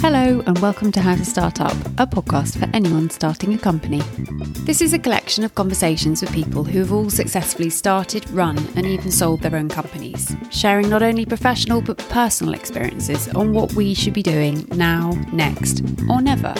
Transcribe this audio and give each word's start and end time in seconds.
Hello, 0.00 0.42
and 0.46 0.58
welcome 0.60 0.90
to 0.92 1.02
How 1.02 1.16
to 1.16 1.24
Start 1.24 1.60
Up, 1.60 1.76
a 1.98 2.06
podcast 2.06 2.58
for 2.58 2.66
anyone 2.74 3.10
starting 3.10 3.52
a 3.52 3.58
company. 3.58 4.00
This 4.64 4.80
is 4.80 4.94
a 4.94 4.98
collection 4.98 5.44
of 5.44 5.54
conversations 5.54 6.22
with 6.22 6.32
people 6.32 6.64
who 6.64 6.78
have 6.78 6.92
all 6.92 7.10
successfully 7.10 7.68
started, 7.68 8.30
run, 8.30 8.56
and 8.76 8.86
even 8.86 9.10
sold 9.10 9.42
their 9.42 9.54
own 9.56 9.68
companies, 9.68 10.34
sharing 10.50 10.88
not 10.88 11.02
only 11.02 11.26
professional 11.26 11.82
but 11.82 11.98
personal 12.08 12.54
experiences 12.54 13.28
on 13.34 13.52
what 13.52 13.74
we 13.74 13.92
should 13.92 14.14
be 14.14 14.22
doing 14.22 14.66
now, 14.70 15.10
next, 15.30 15.82
or 16.08 16.22
never. 16.22 16.54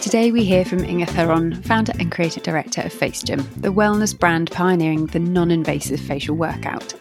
Today 0.00 0.30
we 0.30 0.44
hear 0.44 0.64
from 0.64 0.84
Inge 0.84 1.08
Theron, 1.08 1.60
founder 1.62 1.94
and 1.98 2.12
creative 2.12 2.44
director 2.44 2.82
of 2.82 2.92
FaceGym, 2.92 3.60
the 3.60 3.72
wellness 3.72 4.16
brand 4.16 4.52
pioneering 4.52 5.06
the 5.06 5.18
non 5.18 5.50
invasive 5.50 5.98
facial 5.98 6.36
workout. 6.36 6.94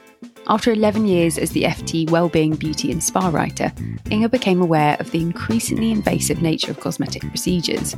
After 0.48 0.74
11 0.74 1.06
years 1.06 1.38
as 1.38 1.52
the 1.52 1.64
FT 1.64 2.10
Wellbeing, 2.10 2.56
Beauty 2.56 2.92
and 2.92 3.02
Spa 3.02 3.30
writer, 3.30 3.72
Inge 4.12 4.30
became 4.30 4.62
aware 4.62 4.98
of 5.00 5.10
the 5.12 5.22
increasingly 5.22 5.92
invasive 5.92 6.42
nature 6.42 6.72
of 6.72 6.82
cosmetic 6.82 7.22
procedures. 7.22 7.96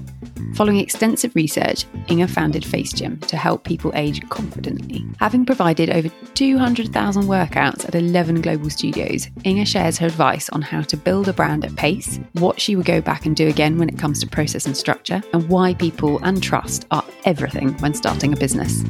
Following 0.54 0.80
extensive 0.80 1.36
research, 1.36 1.86
Inge 2.08 2.30
founded 2.30 2.62
FaceGym 2.62 3.26
to 3.26 3.36
help 3.36 3.64
people 3.64 3.92
age 3.96 4.22
confidently. 4.30 5.04
Having 5.20 5.48
provided 5.48 5.90
over 5.90 6.10
200,000 6.36 7.24
workouts 7.24 7.88
at 7.88 7.96
11 7.96 8.42
global 8.42 8.70
studios, 8.70 9.28
Inge 9.44 9.68
shares 9.68 9.98
her 9.98 10.08
advice 10.08 10.48
on 10.50 10.62
how 10.62 10.82
to 10.82 10.96
build 10.96 11.28
a 11.28 11.34
brand 11.34 11.66
at 11.66 11.76
pace, 11.76 12.20
what 12.34 12.62
she 12.62 12.76
would 12.76 12.86
go 12.86 13.02
back 13.02 13.26
and 13.26 13.36
do 13.36 13.48
again 13.48 13.80
when 13.80 13.90
it 13.90 13.98
comes 13.98 14.20
to 14.20 14.28
process 14.28 14.68
and 14.68 14.78
structure, 14.78 15.22
and 15.34 15.50
why 15.50 15.74
people 15.74 16.20
and 16.20 16.44
trust 16.44 16.86
are 16.92 17.04
everything 17.26 17.74
when 17.80 17.96
starting 17.96 18.34
a 18.34 18.38
business. 18.38 18.84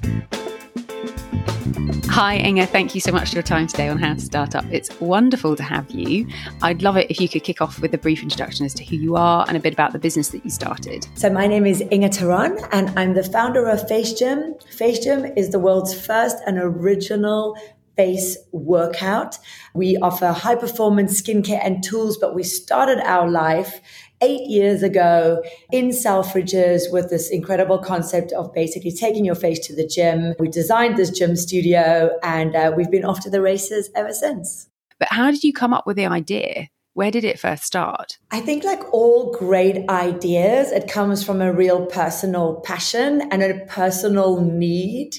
Hi, 2.09 2.37
Inge. 2.37 2.67
Thank 2.69 2.93
you 2.93 3.01
so 3.01 3.11
much 3.11 3.29
for 3.29 3.35
your 3.35 3.43
time 3.43 3.65
today 3.65 3.87
on 3.87 3.97
How 3.97 4.13
to 4.13 4.19
Start 4.19 4.55
Up. 4.55 4.65
It's 4.71 4.99
wonderful 4.99 5.55
to 5.55 5.63
have 5.63 5.89
you. 5.89 6.27
I'd 6.61 6.83
love 6.83 6.95
it 6.95 7.09
if 7.09 7.19
you 7.19 7.27
could 7.27 7.43
kick 7.43 7.59
off 7.59 7.79
with 7.79 7.91
a 7.93 7.97
brief 7.97 8.21
introduction 8.21 8.67
as 8.67 8.73
to 8.75 8.85
who 8.85 8.95
you 8.95 9.15
are 9.15 9.45
and 9.47 9.57
a 9.57 9.59
bit 9.59 9.73
about 9.73 9.91
the 9.91 9.97
business 9.97 10.29
that 10.29 10.43
you 10.43 10.51
started. 10.51 11.07
So, 11.15 11.29
my 11.31 11.47
name 11.47 11.65
is 11.65 11.83
Inge 11.91 12.15
Theron, 12.15 12.59
and 12.71 12.97
I'm 12.99 13.15
the 13.15 13.23
founder 13.23 13.67
of 13.67 13.79
FaceGym. 13.87 14.61
FaceGym 14.77 15.35
is 15.35 15.49
the 15.49 15.59
world's 15.59 15.93
first 15.99 16.37
and 16.45 16.59
original 16.59 17.57
face 17.95 18.37
workout. 18.51 19.37
We 19.73 19.97
offer 19.97 20.27
high 20.27 20.55
performance 20.55 21.21
skincare 21.21 21.61
and 21.63 21.83
tools, 21.83 22.17
but 22.17 22.35
we 22.35 22.43
started 22.43 22.99
our 22.99 23.29
life 23.29 23.81
eight 24.21 24.49
years 24.49 24.83
ago 24.83 25.43
in 25.71 25.89
Selfridges 25.89 26.91
with 26.91 27.09
this 27.09 27.29
incredible 27.29 27.79
concept 27.79 28.31
of 28.31 28.53
basically 28.53 28.91
taking 28.91 29.25
your 29.25 29.35
face 29.35 29.59
to 29.67 29.75
the 29.75 29.87
gym. 29.87 30.33
We 30.39 30.49
designed 30.49 30.97
this 30.97 31.09
gym 31.09 31.35
studio 31.35 32.11
and 32.23 32.55
uh, 32.55 32.71
we've 32.75 32.91
been 32.91 33.05
off 33.05 33.21
to 33.21 33.29
the 33.29 33.41
races 33.41 33.89
ever 33.95 34.13
since. 34.13 34.69
But 34.99 35.09
how 35.11 35.31
did 35.31 35.43
you 35.43 35.53
come 35.53 35.73
up 35.73 35.85
with 35.85 35.97
the 35.97 36.05
idea? 36.05 36.69
Where 36.93 37.11
did 37.11 37.25
it 37.25 37.37
first 37.37 37.65
start? 37.65 38.19
I 38.31 38.39
think, 38.39 38.63
like 38.63 38.93
all 38.93 39.33
great 39.33 39.89
ideas, 39.89 40.71
it 40.71 40.89
comes 40.89 41.25
from 41.25 41.41
a 41.41 41.51
real 41.51 41.85
personal 41.87 42.61
passion 42.61 43.21
and 43.31 43.43
a 43.43 43.65
personal 43.65 44.39
need. 44.39 45.17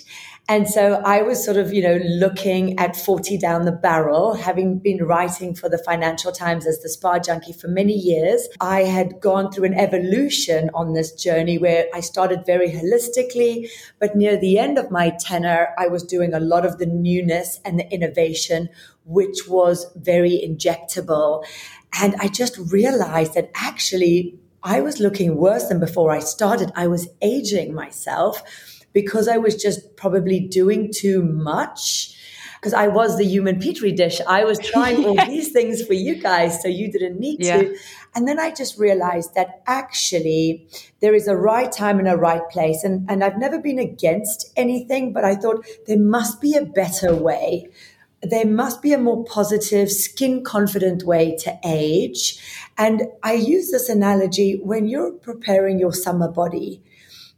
And 0.48 0.68
so 0.68 1.02
I 1.04 1.22
was 1.22 1.44
sort 1.44 1.56
of, 1.56 1.72
you 1.74 1.82
know, 1.82 1.98
looking 2.04 2.78
at 2.78 2.94
40 2.94 3.36
down 3.36 3.64
the 3.64 3.72
barrel, 3.72 4.34
having 4.34 4.78
been 4.78 5.02
writing 5.02 5.56
for 5.56 5.68
the 5.68 5.78
Financial 5.78 6.30
Times 6.30 6.66
as 6.68 6.78
the 6.80 6.88
spa 6.88 7.18
junkie 7.18 7.52
for 7.52 7.66
many 7.66 7.94
years. 7.94 8.46
I 8.60 8.82
had 8.82 9.20
gone 9.20 9.50
through 9.50 9.64
an 9.64 9.74
evolution 9.74 10.70
on 10.72 10.94
this 10.94 11.10
journey 11.10 11.58
where 11.58 11.86
I 11.92 11.98
started 11.98 12.46
very 12.46 12.70
holistically, 12.70 13.68
but 13.98 14.14
near 14.14 14.38
the 14.38 14.56
end 14.60 14.78
of 14.78 14.92
my 14.92 15.10
tenure, 15.18 15.74
I 15.78 15.88
was 15.88 16.04
doing 16.04 16.32
a 16.32 16.38
lot 16.38 16.64
of 16.64 16.78
the 16.78 16.86
newness 16.86 17.58
and 17.64 17.80
the 17.80 17.92
innovation, 17.92 18.68
which 19.04 19.48
was 19.48 19.90
very 19.96 20.40
injectable. 20.46 21.44
And 22.00 22.14
I 22.20 22.28
just 22.28 22.56
realized 22.70 23.34
that 23.34 23.50
actually 23.56 24.38
I 24.62 24.80
was 24.80 25.00
looking 25.00 25.36
worse 25.36 25.66
than 25.68 25.80
before 25.80 26.12
I 26.12 26.20
started. 26.20 26.70
I 26.76 26.86
was 26.86 27.08
aging 27.20 27.74
myself 27.74 28.42
because 28.96 29.28
I 29.28 29.36
was 29.36 29.56
just 29.56 29.94
probably 29.98 30.40
doing 30.40 30.90
too 30.90 31.22
much. 31.22 32.14
Because 32.54 32.72
I 32.72 32.88
was 32.88 33.18
the 33.18 33.26
human 33.26 33.60
petri 33.60 33.92
dish. 33.92 34.22
I 34.26 34.44
was 34.44 34.58
trying 34.72 35.04
all 35.04 35.16
these 35.26 35.52
things 35.52 35.84
for 35.84 35.92
you 35.92 36.14
guys, 36.14 36.62
so 36.62 36.68
you 36.68 36.90
didn't 36.90 37.20
need 37.20 37.44
yeah. 37.44 37.58
to. 37.58 37.76
And 38.14 38.26
then 38.26 38.40
I 38.40 38.54
just 38.54 38.78
realized 38.78 39.34
that 39.34 39.62
actually 39.66 40.66
there 41.00 41.14
is 41.14 41.28
a 41.28 41.36
right 41.36 41.70
time 41.70 41.98
and 41.98 42.08
a 42.08 42.16
right 42.16 42.48
place. 42.48 42.84
And, 42.84 43.04
and 43.10 43.22
I've 43.22 43.36
never 43.36 43.58
been 43.58 43.78
against 43.78 44.50
anything, 44.56 45.12
but 45.12 45.26
I 45.26 45.34
thought 45.34 45.66
there 45.86 45.98
must 45.98 46.40
be 46.40 46.54
a 46.54 46.64
better 46.64 47.14
way 47.14 47.68
there 48.22 48.46
must 48.46 48.80
be 48.80 48.92
a 48.94 48.98
more 48.98 49.24
positive, 49.24 49.88
skin 49.90 50.42
confident 50.42 51.04
way 51.04 51.36
to 51.36 51.56
age. 51.62 52.42
And 52.76 53.02
I 53.22 53.34
use 53.34 53.70
this 53.70 53.90
analogy 53.90 54.58
when 54.64 54.88
you're 54.88 55.12
preparing 55.12 55.78
your 55.78 55.92
summer 55.92 56.28
body 56.28 56.82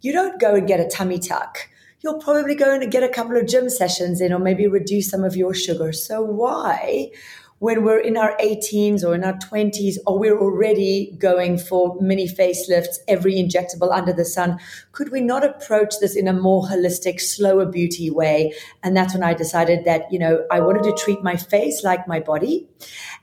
you 0.00 0.12
don't 0.12 0.40
go 0.40 0.54
and 0.54 0.66
get 0.66 0.80
a 0.80 0.88
tummy 0.88 1.18
tuck. 1.18 1.68
You'll 2.00 2.20
probably 2.20 2.54
go 2.54 2.72
and 2.72 2.90
get 2.92 3.02
a 3.02 3.08
couple 3.08 3.36
of 3.36 3.46
gym 3.46 3.68
sessions 3.68 4.20
in 4.20 4.32
or 4.32 4.38
maybe 4.38 4.68
reduce 4.68 5.10
some 5.10 5.24
of 5.24 5.34
your 5.34 5.52
sugar. 5.52 5.92
So 5.92 6.22
why? 6.22 7.10
When 7.58 7.82
we're 7.82 7.98
in 7.98 8.16
our 8.16 8.36
18s 8.40 9.02
or 9.02 9.16
in 9.16 9.24
our 9.24 9.32
20s, 9.32 9.96
or 10.06 10.16
we're 10.16 10.38
already 10.38 11.16
going 11.18 11.58
for 11.58 11.98
mini 12.00 12.28
facelifts, 12.28 12.98
every 13.08 13.34
injectable 13.34 13.92
under 13.92 14.12
the 14.12 14.24
sun, 14.24 14.60
could 14.92 15.10
we 15.10 15.20
not 15.20 15.44
approach 15.44 15.94
this 16.00 16.14
in 16.14 16.28
a 16.28 16.32
more 16.32 16.62
holistic, 16.62 17.20
slower 17.20 17.66
beauty 17.66 18.10
way? 18.10 18.54
And 18.84 18.96
that's 18.96 19.12
when 19.12 19.24
I 19.24 19.34
decided 19.34 19.84
that, 19.86 20.02
you 20.12 20.20
know, 20.20 20.46
I 20.52 20.60
wanted 20.60 20.84
to 20.84 20.92
treat 20.92 21.24
my 21.24 21.36
face 21.36 21.82
like 21.82 22.06
my 22.06 22.20
body 22.20 22.68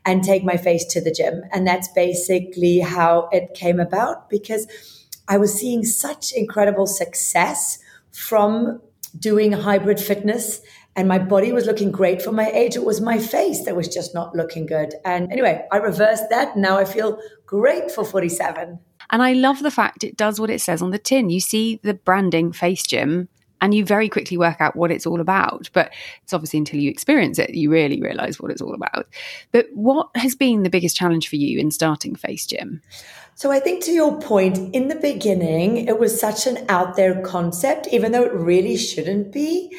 and 0.04 0.22
take 0.22 0.44
my 0.44 0.58
face 0.58 0.84
to 0.88 1.00
the 1.00 1.12
gym. 1.12 1.44
And 1.54 1.66
that's 1.66 1.88
basically 1.96 2.80
how 2.80 3.30
it 3.32 3.54
came 3.54 3.80
about 3.80 4.30
because 4.30 4.68
I 5.28 5.38
was 5.38 5.54
seeing 5.54 5.84
such 5.84 6.32
incredible 6.34 6.88
success 6.88 7.80
from 8.12 8.82
doing 9.18 9.52
hybrid 9.52 10.00
fitness 10.00 10.62
and 10.96 11.08
my 11.08 11.20
body 11.20 11.52
was 11.52 11.66
looking 11.66 11.92
great 11.92 12.22
for 12.22 12.32
my 12.32 12.50
age. 12.52 12.76
It 12.76 12.86
was 12.86 13.02
my 13.02 13.18
face 13.20 13.66
that 13.66 13.76
was 13.76 13.88
just 13.88 14.14
not 14.14 14.36
looking 14.36 14.66
good. 14.66 14.94
And 15.04 15.32
anyway, 15.32 15.66
I 15.72 15.78
reversed 15.78 16.30
that. 16.30 16.56
Now 16.56 16.78
I 16.78 16.86
feel 16.86 17.20
great 17.46 17.92
for 17.92 18.06
47. 18.06 18.80
And 19.12 19.22
I 19.22 19.34
love 19.34 19.62
the 19.62 19.72
fact 19.72 20.04
it 20.04 20.16
does 20.16 20.40
what 20.40 20.50
it 20.50 20.62
says 20.62 20.82
on 20.82 20.92
the 20.92 20.98
tin. 20.98 21.30
You 21.30 21.42
see 21.42 21.80
the 21.84 21.94
branding 21.94 22.54
FaceGym 22.54 23.28
and 23.66 23.74
you 23.74 23.84
very 23.84 24.08
quickly 24.10 24.38
work 24.38 24.62
out 24.62 24.76
what 24.76 24.92
it's 24.92 25.08
all 25.08 25.20
about. 25.20 25.72
But 25.74 25.92
it's 26.22 26.34
obviously 26.34 26.60
until 26.60 26.80
you 26.80 26.92
experience 26.92 27.40
it, 27.40 27.56
you 27.56 27.72
really 27.72 28.00
realize 28.00 28.40
what 28.40 28.52
it's 28.52 28.62
all 28.62 28.76
about. 28.76 29.08
But 29.52 29.66
what 29.74 30.10
has 30.14 30.36
been 30.36 30.62
the 30.62 30.70
biggest 30.70 30.96
challenge 30.96 31.28
for 31.28 31.36
you 31.36 31.60
in 31.60 31.72
starting 31.72 32.14
Face 32.14 32.46
Gym? 32.46 32.84
So 33.34 33.52
I 33.52 33.60
think 33.60 33.84
to 33.86 33.92
your 33.92 34.22
point, 34.22 34.76
in 34.76 34.88
the 34.88 34.96
beginning, 34.96 35.88
it 35.88 36.00
was 36.00 36.18
such 36.18 36.46
an 36.46 36.64
out 36.70 36.96
there 36.96 37.20
concept, 37.24 37.88
even 37.92 38.12
though 38.12 38.24
it 38.24 38.34
really 38.34 38.78
shouldn't 38.78 39.32
be. 39.32 39.76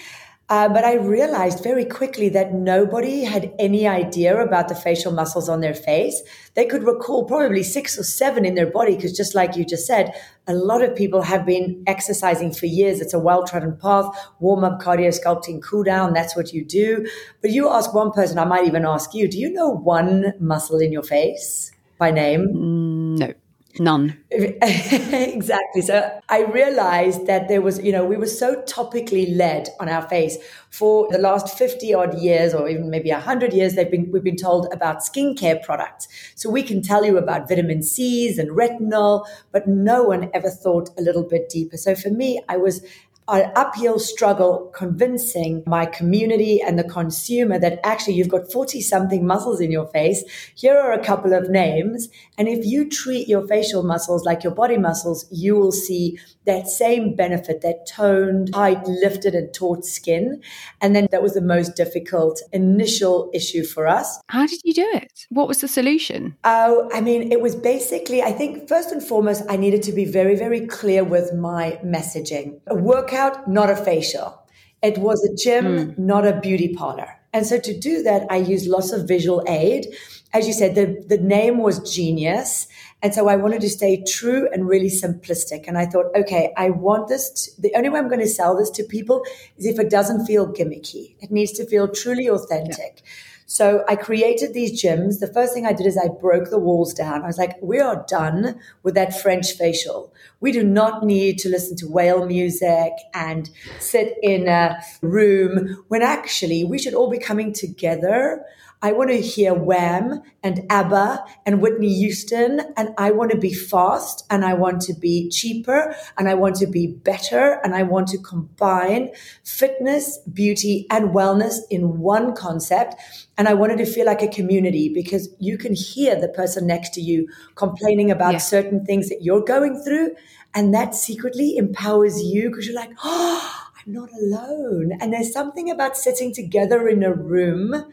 Uh, 0.49 0.69
but 0.69 0.85
I 0.85 0.95
realized 0.95 1.65
very 1.65 1.85
quickly 1.85 2.29
that 2.29 2.55
nobody 2.55 3.25
had 3.25 3.53
any 3.59 3.89
idea 3.89 4.41
about 4.41 4.69
the 4.69 4.77
facial 4.77 5.11
muscles 5.11 5.49
on 5.49 5.61
their 5.61 5.75
face. 5.75 6.23
They 6.55 6.67
could 6.67 6.85
recall 6.85 7.25
probably 7.25 7.65
six 7.65 7.99
or 7.99 8.05
seven 8.05 8.45
in 8.45 8.55
their 8.55 8.71
body 8.71 8.95
because, 8.95 9.17
just 9.17 9.35
like 9.35 9.57
you 9.57 9.65
just 9.65 9.89
said, 9.89 10.15
a 10.47 10.55
lot 10.55 10.83
of 10.83 10.95
people 10.95 11.23
have 11.23 11.45
been 11.45 11.83
exercising 11.89 12.53
for 12.53 12.67
years. 12.67 13.01
It's 13.01 13.13
a 13.13 13.19
well 13.19 13.45
trodden 13.45 13.77
path, 13.77 14.07
warm 14.39 14.63
up, 14.63 14.81
cardio 14.81 15.09
sculpting, 15.09 15.61
cool 15.61 15.83
down. 15.83 16.13
That's 16.13 16.37
what 16.37 16.53
you 16.53 16.65
do. 16.65 17.05
But 17.43 17.51
you 17.51 17.69
ask 17.69 17.93
one 17.93 18.13
person, 18.13 18.39
I 18.39 18.45
might 18.45 18.69
even 18.69 18.87
ask 18.87 19.15
you, 19.15 19.27
do 19.27 19.41
you 19.41 19.53
know 19.53 19.69
one 19.69 20.33
muscle 20.39 20.79
in 20.79 20.93
your 20.93 21.03
face 21.03 21.73
by 21.99 22.13
name? 22.13 22.47
Mm, 22.55 23.19
no. 23.19 23.35
None. 23.79 24.19
exactly. 24.31 25.83
So 25.83 26.21
I 26.31 26.45
realized 26.45 27.27
that 27.27 27.49
there 27.49 27.61
was, 27.61 27.79
you 27.83 27.93
know, 27.93 28.05
we 28.05 28.17
were 28.17 28.27
so 28.27 28.63
topically 28.63 29.37
led 29.37 29.69
on 29.79 29.89
our 29.89 30.01
face 30.09 30.39
for 30.71 31.09
the 31.11 31.19
last 31.19 31.59
50 31.59 31.93
odd 31.93 32.19
years 32.19 32.55
or 32.55 32.69
even 32.69 32.89
maybe 32.91 33.11
100 33.11 33.53
years 33.53 33.75
they've 33.75 33.91
been 33.91 34.11
we've 34.11 34.25
been 34.25 34.37
told 34.37 34.73
about 34.73 35.01
skincare 35.01 35.63
products. 35.63 36.09
So 36.35 36.49
we 36.49 36.63
can 36.63 36.81
tell 36.81 37.05
you 37.05 37.19
about 37.19 37.49
vitamin 37.49 37.83
C's 37.83 38.39
and 38.39 38.51
retinol, 38.51 39.27
but 39.53 39.67
no 39.67 40.03
one 40.05 40.31
ever 40.33 40.49
thought 40.49 40.89
a 40.99 41.03
little 41.03 41.25
bit 41.25 41.51
deeper. 41.51 41.77
So 41.77 41.95
for 41.95 42.09
me, 42.11 42.41
I 42.49 42.57
was 42.57 42.83
an 43.29 43.51
uphill 43.57 43.99
struggle 43.99 44.71
convincing 44.75 45.63
my 45.67 45.85
community 45.85 46.61
and 46.63 46.79
the 46.79 46.85
consumer 46.85 47.59
that 47.59 47.81
actually 47.85 48.15
you've 48.15 48.29
got 48.29 48.53
40 48.53 48.81
something 48.81 49.27
muscles 49.27 49.61
in 49.61 49.73
your 49.73 49.87
face. 49.89 50.25
Here 50.55 50.79
are 50.79 50.93
a 50.93 51.05
couple 51.05 51.33
of 51.33 51.51
names. 51.51 52.09
And 52.39 52.49
if 52.49 52.65
you 52.65 52.89
treat 52.89 53.27
your 53.27 53.47
facial 53.47 53.83
muscles 53.83 54.25
like 54.25 54.45
your 54.45 54.55
body 54.55 54.79
muscles, 54.79 55.27
you 55.31 55.57
will 55.57 55.73
see 55.73 56.19
that 56.47 56.69
same 56.69 57.15
benefit, 57.15 57.61
that 57.61 57.87
toned, 57.87 58.53
tight, 58.53 58.85
lifted 58.87 59.35
and 59.35 59.53
taut 59.53 59.85
skin. 59.85 60.41
And 60.81 60.95
then 60.95 61.09
that 61.11 61.23
was 61.23 61.35
the 61.35 61.41
most 61.41 61.77
difficult 61.77 62.41
initial 62.53 63.31
issue 63.35 63.65
for 63.65 63.87
us. 63.87 64.21
How 64.29 64.47
did 64.47 64.61
you 64.65 64.73
do 64.73 64.89
it? 64.95 65.27
What 65.29 65.49
was 65.49 65.61
the 65.61 65.69
solution? 65.69 66.37
Oh, 66.45 66.89
I 66.95 67.01
mean, 67.01 67.33
it 67.33 67.41
was 67.41 67.55
basically, 67.55 68.23
I 68.23 68.33
think 68.33 68.69
first 68.69 68.93
and 68.93 69.03
foremost, 69.03 69.43
I 69.49 69.57
needed 69.57 69.83
to 69.85 69.93
be 69.93 70.05
very, 70.05 70.37
very 70.37 70.67
clear 70.67 71.05
with 71.05 71.35
my 71.35 71.79
messaging. 71.85 72.61
A 72.69 72.75
workout, 72.75 73.49
not 73.49 73.69
a 73.71 73.77
facial. 73.77 74.43
It 74.83 74.99
was 74.99 75.25
a 75.25 75.35
gym, 75.35 75.65
mm. 75.65 75.99
not 75.99 76.27
a 76.27 76.39
beauty 76.41 76.75
parlor. 76.75 77.09
And 77.33 77.47
so 77.47 77.59
to 77.59 77.79
do 77.79 78.03
that, 78.03 78.27
I 78.31 78.37
used 78.37 78.67
lots 78.67 78.93
of 78.93 79.07
visual 79.07 79.45
aid. 79.47 79.89
As 80.33 80.47
you 80.47 80.53
said, 80.53 80.75
the, 80.75 81.05
the 81.07 81.23
name 81.23 81.59
was 81.59 81.79
genius. 81.95 82.67
And 83.03 83.15
so 83.15 83.29
I 83.29 83.37
wanted 83.37 83.61
to 83.61 83.69
stay 83.69 84.03
true 84.03 84.49
and 84.53 84.69
really 84.69 84.91
simplistic. 84.91 85.67
And 85.69 85.79
I 85.79 85.87
thought, 85.87 86.07
okay, 86.15 86.53
I 86.57 86.71
want 86.71 87.09
this. 87.09 87.31
To, 87.31 87.63
the 87.63 87.75
only 87.75 87.89
way 87.89 87.99
I'm 87.99 88.09
going 88.09 88.21
to 88.21 88.29
sell 88.29 88.57
this 88.57 88.71
to 88.71 88.83
people 88.83 89.25
is 89.57 89.67
if 89.67 89.79
it 89.79 89.91
doesn't 89.91 90.27
feel 90.27 90.53
gimmicky. 90.53 91.15
It 91.21 91.31
needs 91.31 91.53
to 91.53 91.67
feel 91.67 91.89
truly 91.89 92.29
authentic. 92.29 93.03
Yeah. 93.03 93.11
So 93.49 93.85
I 93.89 93.95
created 93.95 94.55
these 94.55 94.83
gyms. 94.83 95.21
The 95.21 95.33
first 95.33 95.55
thing 95.55 95.67
I 95.67 95.73
did 95.73 95.87
is 95.87 95.97
I 95.97 96.09
broke 96.09 96.51
the 96.51 96.59
walls 96.59 96.93
down. 96.93 97.23
I 97.23 97.29
was 97.29 97.39
like, 97.39 97.57
we 97.63 97.79
are 97.79 98.05
done 98.09 98.59
with 98.83 98.97
that 98.97 99.21
French 99.21 99.53
facial. 99.53 100.13
We 100.41 100.51
do 100.51 100.65
not 100.65 101.05
need 101.05 101.39
to 101.39 101.49
listen 101.49 101.77
to 101.77 101.89
whale 101.89 102.27
music 102.27 102.93
and 103.15 103.49
sit 103.79 104.19
in 104.21 104.49
a 104.49 104.83
room 105.01 105.85
when 105.87 106.03
actually 106.03 106.65
we 106.65 106.81
should 106.81 106.95
all 106.95 107.09
be 107.09 107.19
coming 107.19 107.53
together 107.53 108.45
I 108.83 108.93
want 108.93 109.11
to 109.11 109.21
hear 109.21 109.55
Wham 109.55 110.23
and 110.43 110.67
ABBA 110.69 111.25
and 111.47 111.63
Whitney 111.63 111.93
Houston, 111.95 112.61
and 112.77 112.91
I 112.99 113.11
want 113.11 113.31
to 113.31 113.39
be 113.39 113.55
fast 113.55 114.25
and 114.31 114.45
I 114.45 114.55
want 114.55 114.83
to 114.83 114.95
be 114.95 115.31
cheaper 115.31 115.95
and 116.19 116.29
I 116.29 116.35
want 116.35 116.57
to 116.57 116.67
be 116.67 116.87
better 116.87 117.59
and 117.65 117.75
I 117.75 117.83
want 117.85 118.09
to 118.09 118.19
combine 118.19 119.11
fitness, 119.45 120.19
beauty, 120.31 120.87
and 120.91 121.11
wellness 121.11 121.61
in 121.71 121.99
one 122.01 122.35
concept. 122.35 122.97
And 123.39 123.49
I 123.49 123.55
wanted 123.55 123.79
to 123.79 123.87
feel 123.87 124.07
like 124.07 124.23
a 124.23 124.29
community 124.29 124.91
because 124.93 125.31
you 125.39 125.57
can 125.57 125.75
hear 125.75 126.19
the 126.21 126.29
person 126.29 126.67
next 126.67 126.93
to 126.95 127.01
you 127.01 127.29
complaining 127.55 128.11
about 128.11 128.33
yeah. 128.33 128.39
certain 128.39 128.85
things 128.85 129.09
that 129.09 129.23
you're 129.23 129.45
going 129.45 129.83
through. 129.83 130.17
And 130.55 130.75
that 130.75 130.95
secretly 130.95 131.57
empowers 131.57 132.23
you 132.23 132.51
because 132.51 132.67
you're 132.67 132.77
like, 132.77 132.93
oh, 133.03 133.67
I'm 133.79 133.93
not 133.93 134.11
alone. 134.13 134.93
And 135.01 135.13
there's 135.13 135.33
something 135.33 135.71
about 135.71 135.97
sitting 135.97 136.35
together 136.35 136.89
in 136.89 137.03
a 137.03 137.13
room 137.13 137.93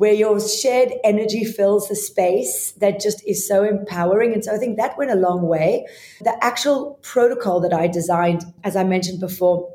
where 0.00 0.14
your 0.14 0.40
shared 0.40 0.94
energy 1.04 1.44
fills 1.44 1.90
the 1.90 1.94
space 1.94 2.72
that 2.78 2.98
just 2.98 3.22
is 3.26 3.46
so 3.46 3.64
empowering. 3.64 4.32
And 4.32 4.42
so 4.42 4.54
I 4.54 4.56
think 4.56 4.78
that 4.78 4.96
went 4.96 5.10
a 5.10 5.14
long 5.14 5.42
way. 5.42 5.86
The 6.22 6.42
actual 6.42 6.98
protocol 7.02 7.60
that 7.60 7.74
I 7.74 7.86
designed, 7.86 8.42
as 8.64 8.76
I 8.76 8.82
mentioned 8.82 9.20
before, 9.20 9.70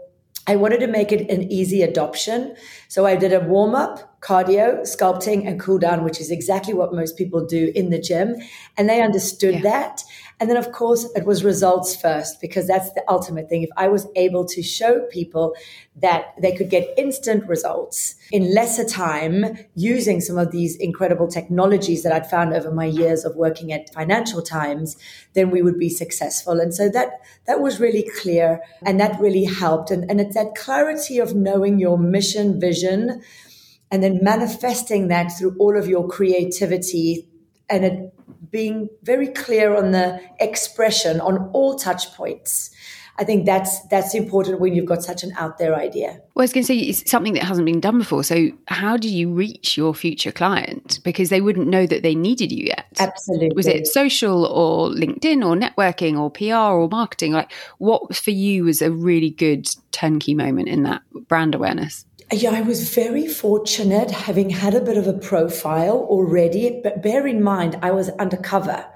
I 0.48 0.56
wanted 0.56 0.80
to 0.80 0.88
make 0.88 1.12
it 1.12 1.30
an 1.30 1.52
easy 1.52 1.84
adoption. 1.84 2.56
So 2.88 3.06
I 3.06 3.16
did 3.16 3.34
a 3.34 3.40
warm 3.42 3.76
up, 3.76 4.15
cardio, 4.22 4.82
sculpting, 4.82 5.48
and 5.48 5.60
cool 5.60 5.78
down, 5.78 6.04
which 6.04 6.20
is 6.20 6.32
exactly 6.32 6.74
what 6.74 6.94
most 6.94 7.18
people 7.18 7.46
do 7.46 7.72
in 7.76 7.90
the 7.90 8.00
gym. 8.00 8.36
And 8.78 8.90
they 8.90 9.02
understood 9.02 9.56
yeah. 9.56 9.62
that. 9.62 10.04
And 10.40 10.50
then, 10.50 10.58
of 10.58 10.74
course, 10.74 11.10
it 11.16 11.26
was 11.26 11.46
results 11.46 11.96
first 11.96 12.42
because 12.42 12.68
that's 12.68 12.92
the 12.92 13.04
ultimate 13.08 13.48
thing. 13.48 13.64
If 13.64 13.70
I 13.78 13.88
was 13.88 14.08
able 14.18 14.46
to 14.48 14.62
show 14.62 15.02
people 15.10 15.56
that 15.96 16.34
they 16.42 16.52
could 16.52 16.70
get 16.70 16.94
instant 16.98 17.48
results 17.48 18.16
in 18.32 18.54
lesser 18.54 18.84
time 18.84 19.58
using 19.76 20.20
some 20.20 20.38
of 20.38 20.52
these 20.52 20.76
incredible 20.76 21.30
technologies 21.30 22.04
that 22.04 22.12
I'd 22.12 22.30
found 22.30 22.54
over 22.54 22.70
my 22.70 22.86
years 22.86 23.24
of 23.24 23.38
working 23.38 23.72
at 23.72 23.94
Financial 23.94 24.42
Times, 24.42 24.98
then 25.34 25.52
we 25.52 25.62
would 25.62 25.80
be 25.80 25.90
successful. 25.90 26.60
And 26.60 26.74
so 26.74 26.90
that, 26.90 27.22
that 27.48 27.62
was 27.62 27.80
really 27.80 28.10
clear 28.22 28.62
and 28.86 29.00
that 29.00 29.18
really 29.22 29.46
helped. 29.46 29.90
And, 29.90 30.10
and 30.12 30.20
it's 30.20 30.36
that 30.36 30.56
clarity 30.56 31.18
of 31.20 31.34
knowing 31.34 31.80
your 31.80 31.98
mission, 31.98 32.60
vision, 32.60 33.22
and 33.92 34.04
then 34.04 34.20
manifesting 34.22 35.08
that 35.10 35.32
through 35.38 35.56
all 35.60 35.78
of 35.78 35.88
your 35.88 36.08
creativity 36.08 37.28
and 37.70 37.86
it 37.86 38.14
being 38.52 38.90
very 39.04 39.28
clear 39.28 39.76
on 39.76 39.92
the 39.92 40.22
expression 40.40 41.20
on 41.20 41.50
all 41.54 41.76
touch 41.76 42.14
points. 42.14 42.72
I 43.18 43.24
think 43.24 43.46
that's 43.46 43.80
that's 43.88 44.14
important 44.14 44.60
when 44.60 44.76
you've 44.76 44.86
got 44.86 45.02
such 45.02 45.24
an 45.24 45.32
out 45.38 45.58
there 45.58 45.74
idea. 45.74 46.20
Well, 46.34 46.42
I 46.42 46.44
was 46.44 46.54
going 46.54 46.66
to 46.66 46.68
say 46.68 46.78
it's 46.78 47.10
something 47.10 47.34
that 47.34 47.44
hasn't 47.44 47.66
been 47.66 47.80
done 47.80 47.98
before. 47.98 48.26
So, 48.26 48.50
how 48.68 48.98
do 48.98 49.08
you 49.08 49.32
reach 49.32 49.78
your 49.78 49.94
future 49.94 50.34
client 50.34 51.00
because 51.04 51.30
they 51.30 51.40
wouldn't 51.40 51.68
know 51.68 51.86
that 51.86 52.04
they 52.04 52.14
needed 52.14 52.52
you 52.52 52.66
yet? 52.66 52.86
Absolutely. 53.00 53.56
Was 53.56 53.68
it 53.68 53.88
social 53.88 54.46
or 54.48 54.90
LinkedIn 54.90 55.46
or 55.46 55.56
networking 55.56 56.20
or 56.20 56.30
PR 56.30 56.76
or 56.76 56.90
marketing? 56.90 57.32
Like, 57.32 57.54
what 57.78 58.16
for 58.16 58.32
you 58.32 58.66
was 58.66 58.82
a 58.82 58.92
really 58.92 59.30
good 59.30 59.70
turnkey 59.92 60.34
moment 60.34 60.68
in 60.68 60.84
that 60.84 61.02
brand 61.30 61.56
awareness? 61.56 62.06
Yeah, 62.32 62.52
I 62.52 62.62
was 62.62 62.90
very 62.90 63.28
fortunate 63.28 64.10
having 64.10 64.50
had 64.50 64.74
a 64.74 64.82
bit 64.82 64.98
of 64.98 65.06
a 65.06 65.14
profile 65.14 66.08
already, 66.10 66.82
but 66.84 67.04
bear 67.04 67.28
in 67.28 67.44
mind, 67.44 67.78
I 67.84 67.92
was 67.92 68.10
undercover 68.10 68.88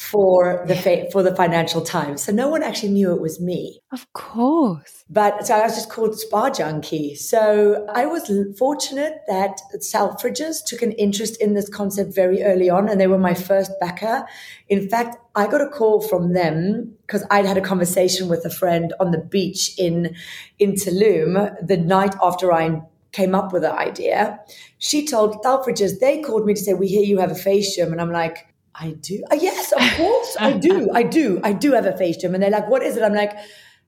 for 0.00 0.64
the 0.66 0.74
fa- 0.74 1.10
for 1.12 1.22
the 1.22 1.36
Financial 1.36 1.82
Times, 1.82 2.22
so 2.22 2.32
no 2.32 2.48
one 2.48 2.62
actually 2.62 2.88
knew 2.88 3.12
it 3.12 3.20
was 3.20 3.38
me. 3.38 3.80
Of 3.92 4.10
course, 4.14 5.04
but 5.10 5.46
so 5.46 5.54
I 5.54 5.64
was 5.64 5.74
just 5.74 5.90
called 5.90 6.18
Spa 6.18 6.48
Junkie. 6.48 7.14
So 7.14 7.86
I 7.92 8.06
was 8.06 8.32
fortunate 8.58 9.20
that 9.28 9.60
Selfridges 9.74 10.64
took 10.64 10.80
an 10.80 10.92
interest 10.92 11.38
in 11.38 11.52
this 11.52 11.68
concept 11.68 12.14
very 12.14 12.42
early 12.42 12.70
on, 12.70 12.88
and 12.88 12.98
they 12.98 13.08
were 13.08 13.18
my 13.18 13.34
first 13.34 13.72
backer. 13.78 14.24
In 14.70 14.88
fact, 14.88 15.18
I 15.34 15.46
got 15.46 15.60
a 15.60 15.68
call 15.68 16.00
from 16.00 16.32
them 16.32 16.94
because 17.06 17.22
I'd 17.30 17.44
had 17.44 17.58
a 17.58 17.60
conversation 17.60 18.26
with 18.26 18.46
a 18.46 18.50
friend 18.50 18.94
on 19.00 19.10
the 19.10 19.18
beach 19.18 19.72
in 19.76 20.16
in 20.58 20.72
Tulum 20.72 21.54
the 21.60 21.76
night 21.76 22.14
after 22.22 22.54
I 22.54 22.80
came 23.12 23.34
up 23.34 23.52
with 23.52 23.62
the 23.62 23.72
idea. 23.74 24.40
She 24.78 25.06
told 25.06 25.42
Selfridges 25.44 25.98
they 26.00 26.22
called 26.22 26.46
me 26.46 26.54
to 26.54 26.60
say, 26.60 26.72
"We 26.72 26.88
hear 26.88 27.02
you 27.02 27.18
have 27.18 27.32
a 27.32 27.42
face 27.48 27.76
gym," 27.76 27.92
and 27.92 28.00
I'm 28.00 28.12
like 28.12 28.46
I 28.74 28.92
do. 28.92 29.22
Uh, 29.30 29.36
yes, 29.40 29.72
of 29.72 29.96
course, 29.96 30.36
I 30.38 30.52
do. 30.52 30.90
I 30.92 31.02
do. 31.02 31.40
I 31.42 31.52
do 31.52 31.72
have 31.72 31.86
a 31.86 31.96
face 31.96 32.16
gym, 32.16 32.34
and 32.34 32.42
they're 32.42 32.50
like, 32.50 32.68
"What 32.68 32.82
is 32.82 32.96
it?" 32.96 33.02
I'm 33.02 33.14
like, 33.14 33.36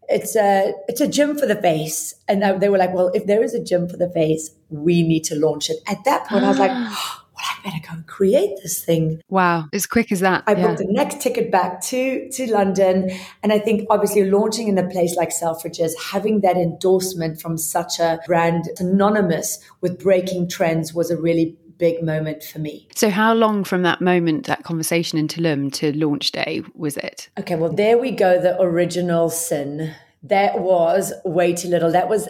"It's 0.08 0.36
a 0.36 0.74
it's 0.88 1.00
a 1.00 1.08
gym 1.08 1.38
for 1.38 1.46
the 1.46 1.56
face." 1.56 2.14
And 2.28 2.60
they 2.60 2.68
were 2.68 2.78
like, 2.78 2.92
"Well, 2.92 3.10
if 3.14 3.26
there 3.26 3.42
is 3.42 3.54
a 3.54 3.62
gym 3.62 3.88
for 3.88 3.96
the 3.96 4.10
face, 4.10 4.50
we 4.70 5.02
need 5.02 5.24
to 5.24 5.36
launch 5.36 5.70
it." 5.70 5.78
At 5.86 6.04
that 6.04 6.26
point, 6.26 6.44
I 6.44 6.48
was 6.48 6.58
like. 6.58 6.70
well, 7.42 7.50
I 7.64 7.70
better 7.70 7.96
go 7.96 8.02
create 8.06 8.58
this 8.62 8.84
thing. 8.84 9.20
Wow, 9.28 9.66
as 9.72 9.86
quick 9.86 10.12
as 10.12 10.20
that. 10.20 10.44
I 10.46 10.52
yeah. 10.52 10.66
booked 10.66 10.78
the 10.78 10.86
next 10.88 11.20
ticket 11.20 11.50
back 11.50 11.80
to 11.82 12.28
to 12.30 12.52
London, 12.52 13.10
and 13.42 13.52
I 13.52 13.58
think 13.58 13.86
obviously 13.90 14.30
launching 14.30 14.68
in 14.68 14.78
a 14.78 14.88
place 14.88 15.16
like 15.16 15.30
Selfridges, 15.30 15.92
having 16.10 16.40
that 16.40 16.56
endorsement 16.56 17.40
from 17.40 17.58
such 17.58 17.98
a 17.98 18.20
brand 18.26 18.70
synonymous 18.76 19.58
with 19.80 19.98
breaking 19.98 20.48
trends 20.48 20.94
was 20.94 21.10
a 21.10 21.16
really 21.16 21.56
big 21.78 22.02
moment 22.02 22.42
for 22.42 22.58
me. 22.58 22.88
So, 22.94 23.10
how 23.10 23.34
long 23.34 23.64
from 23.64 23.82
that 23.82 24.00
moment, 24.00 24.46
that 24.46 24.64
conversation 24.64 25.18
in 25.18 25.28
Tulum 25.28 25.72
to 25.74 25.92
launch 25.96 26.32
day 26.32 26.62
was 26.74 26.96
it? 26.96 27.28
Okay, 27.38 27.54
well, 27.54 27.72
there 27.72 27.98
we 27.98 28.10
go. 28.10 28.40
The 28.40 28.60
original 28.60 29.30
sin. 29.30 29.94
That 30.24 30.60
was 30.60 31.12
way 31.24 31.52
too 31.52 31.68
little. 31.68 31.90
That 31.90 32.08
was 32.08 32.28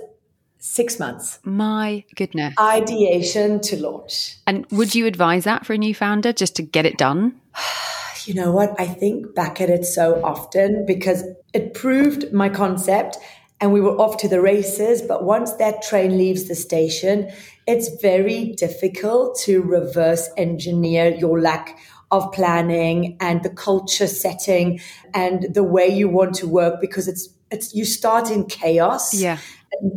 six 0.62 0.98
months. 0.98 1.40
My 1.44 2.04
goodness. 2.14 2.54
Ideation 2.58 3.60
to 3.60 3.76
launch. 3.76 4.36
And 4.46 4.64
would 4.70 4.94
you 4.94 5.06
advise 5.06 5.44
that 5.44 5.66
for 5.66 5.72
a 5.72 5.78
new 5.78 5.94
founder 5.94 6.32
just 6.32 6.56
to 6.56 6.62
get 6.62 6.86
it 6.86 6.96
done? 6.96 7.38
you 8.24 8.34
know 8.34 8.52
what? 8.52 8.74
I 8.78 8.86
think 8.86 9.34
back 9.34 9.60
at 9.60 9.68
it 9.68 9.84
so 9.84 10.22
often 10.24 10.86
because 10.86 11.24
it 11.52 11.74
proved 11.74 12.32
my 12.32 12.48
concept 12.48 13.18
and 13.60 13.72
we 13.72 13.80
were 13.80 13.96
off 13.98 14.16
to 14.18 14.28
the 14.28 14.40
races. 14.40 15.02
But 15.02 15.24
once 15.24 15.52
that 15.54 15.82
train 15.82 16.16
leaves 16.16 16.44
the 16.44 16.54
station, 16.54 17.30
it's 17.66 18.00
very 18.00 18.52
difficult 18.52 19.38
to 19.40 19.62
reverse 19.62 20.28
engineer 20.36 21.14
your 21.14 21.40
lack 21.40 21.78
of 22.10 22.30
planning 22.32 23.16
and 23.20 23.42
the 23.42 23.50
culture 23.50 24.06
setting 24.06 24.80
and 25.14 25.54
the 25.54 25.62
way 25.62 25.88
you 25.88 26.08
want 26.08 26.34
to 26.34 26.46
work 26.46 26.80
because 26.80 27.08
it's 27.08 27.28
it's 27.50 27.74
you 27.74 27.84
start 27.84 28.30
in 28.30 28.46
chaos. 28.46 29.14
Yeah. 29.14 29.38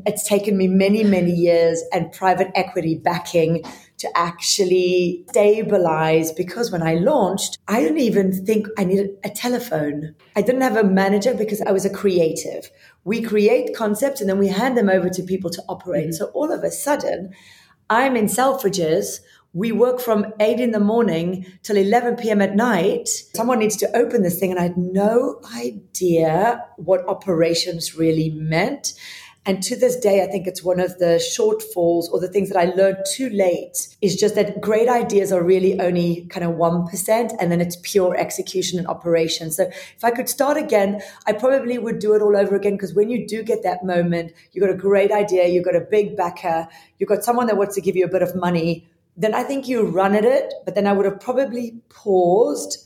It's 0.05 0.27
taken 0.27 0.57
me 0.57 0.67
many, 0.67 1.03
many 1.03 1.31
years 1.31 1.83
and 1.93 2.11
private 2.11 2.51
equity 2.55 2.95
backing 2.95 3.63
to 3.97 4.17
actually 4.17 5.23
stabilize 5.29 6.31
because 6.31 6.71
when 6.71 6.83
I 6.83 6.95
launched, 6.95 7.57
I 7.67 7.81
didn't 7.81 7.99
even 7.99 8.45
think 8.45 8.67
I 8.77 8.83
needed 8.83 9.11
a 9.23 9.29
telephone. 9.29 10.15
I 10.35 10.41
didn't 10.41 10.61
have 10.61 10.75
a 10.75 10.83
manager 10.83 11.33
because 11.33 11.61
I 11.61 11.71
was 11.71 11.85
a 11.85 11.89
creative. 11.89 12.69
We 13.03 13.21
create 13.21 13.75
concepts 13.75 14.19
and 14.19 14.29
then 14.29 14.39
we 14.39 14.49
hand 14.49 14.77
them 14.77 14.89
over 14.89 15.09
to 15.09 15.23
people 15.23 15.49
to 15.51 15.63
operate. 15.69 16.07
Mm-hmm. 16.07 16.13
So 16.13 16.25
all 16.27 16.51
of 16.51 16.63
a 16.63 16.71
sudden, 16.71 17.33
I'm 17.89 18.15
in 18.15 18.25
Selfridges. 18.25 19.19
We 19.53 19.71
work 19.71 20.01
from 20.01 20.33
eight 20.41 20.59
in 20.59 20.71
the 20.71 20.81
morning 20.81 21.45
till 21.63 21.77
11 21.77 22.17
p.m. 22.17 22.41
at 22.41 22.55
night. 22.55 23.07
Someone 23.33 23.59
needs 23.59 23.77
to 23.77 23.95
open 23.95 24.21
this 24.21 24.37
thing. 24.37 24.51
And 24.51 24.59
I 24.59 24.63
had 24.63 24.77
no 24.77 25.39
idea 25.55 26.65
what 26.75 27.07
operations 27.07 27.95
really 27.95 28.31
meant. 28.31 28.93
And 29.47 29.61
to 29.61 29.75
this 29.75 29.95
day, 29.95 30.23
I 30.23 30.25
think 30.25 30.47
it's 30.47 30.63
one 30.63 30.79
of 30.79 30.97
the 30.97 31.21
shortfalls 31.21 32.09
or 32.11 32.19
the 32.19 32.27
things 32.27 32.49
that 32.49 32.57
I 32.57 32.73
learned 32.73 32.97
too 33.13 33.29
late 33.29 33.95
is 34.01 34.15
just 34.15 34.33
that 34.33 34.59
great 34.59 34.89
ideas 34.89 35.31
are 35.31 35.43
really 35.43 35.79
only 35.79 36.25
kind 36.31 36.43
of 36.43 36.55
1%, 36.55 37.35
and 37.39 37.51
then 37.51 37.61
it's 37.61 37.77
pure 37.83 38.17
execution 38.17 38.79
and 38.79 38.87
operation. 38.87 39.51
So 39.51 39.65
if 39.65 40.03
I 40.03 40.09
could 40.09 40.29
start 40.29 40.57
again, 40.57 40.99
I 41.27 41.33
probably 41.33 41.77
would 41.77 41.99
do 41.99 42.15
it 42.15 42.23
all 42.23 42.35
over 42.35 42.55
again 42.55 42.73
because 42.73 42.95
when 42.95 43.09
you 43.09 43.27
do 43.27 43.43
get 43.43 43.61
that 43.61 43.85
moment, 43.85 44.33
you've 44.51 44.63
got 44.63 44.73
a 44.73 44.77
great 44.77 45.11
idea, 45.11 45.47
you've 45.47 45.65
got 45.65 45.75
a 45.75 45.81
big 45.81 46.17
backer, 46.17 46.67
you've 46.97 47.09
got 47.09 47.23
someone 47.23 47.45
that 47.45 47.57
wants 47.57 47.75
to 47.75 47.81
give 47.81 47.95
you 47.95 48.05
a 48.05 48.09
bit 48.09 48.23
of 48.23 48.35
money, 48.35 48.87
then 49.15 49.35
I 49.35 49.43
think 49.43 49.67
you 49.67 49.85
run 49.85 50.15
at 50.15 50.25
it. 50.25 50.55
But 50.65 50.73
then 50.73 50.87
I 50.87 50.93
would 50.93 51.05
have 51.05 51.19
probably 51.19 51.79
paused, 51.89 52.79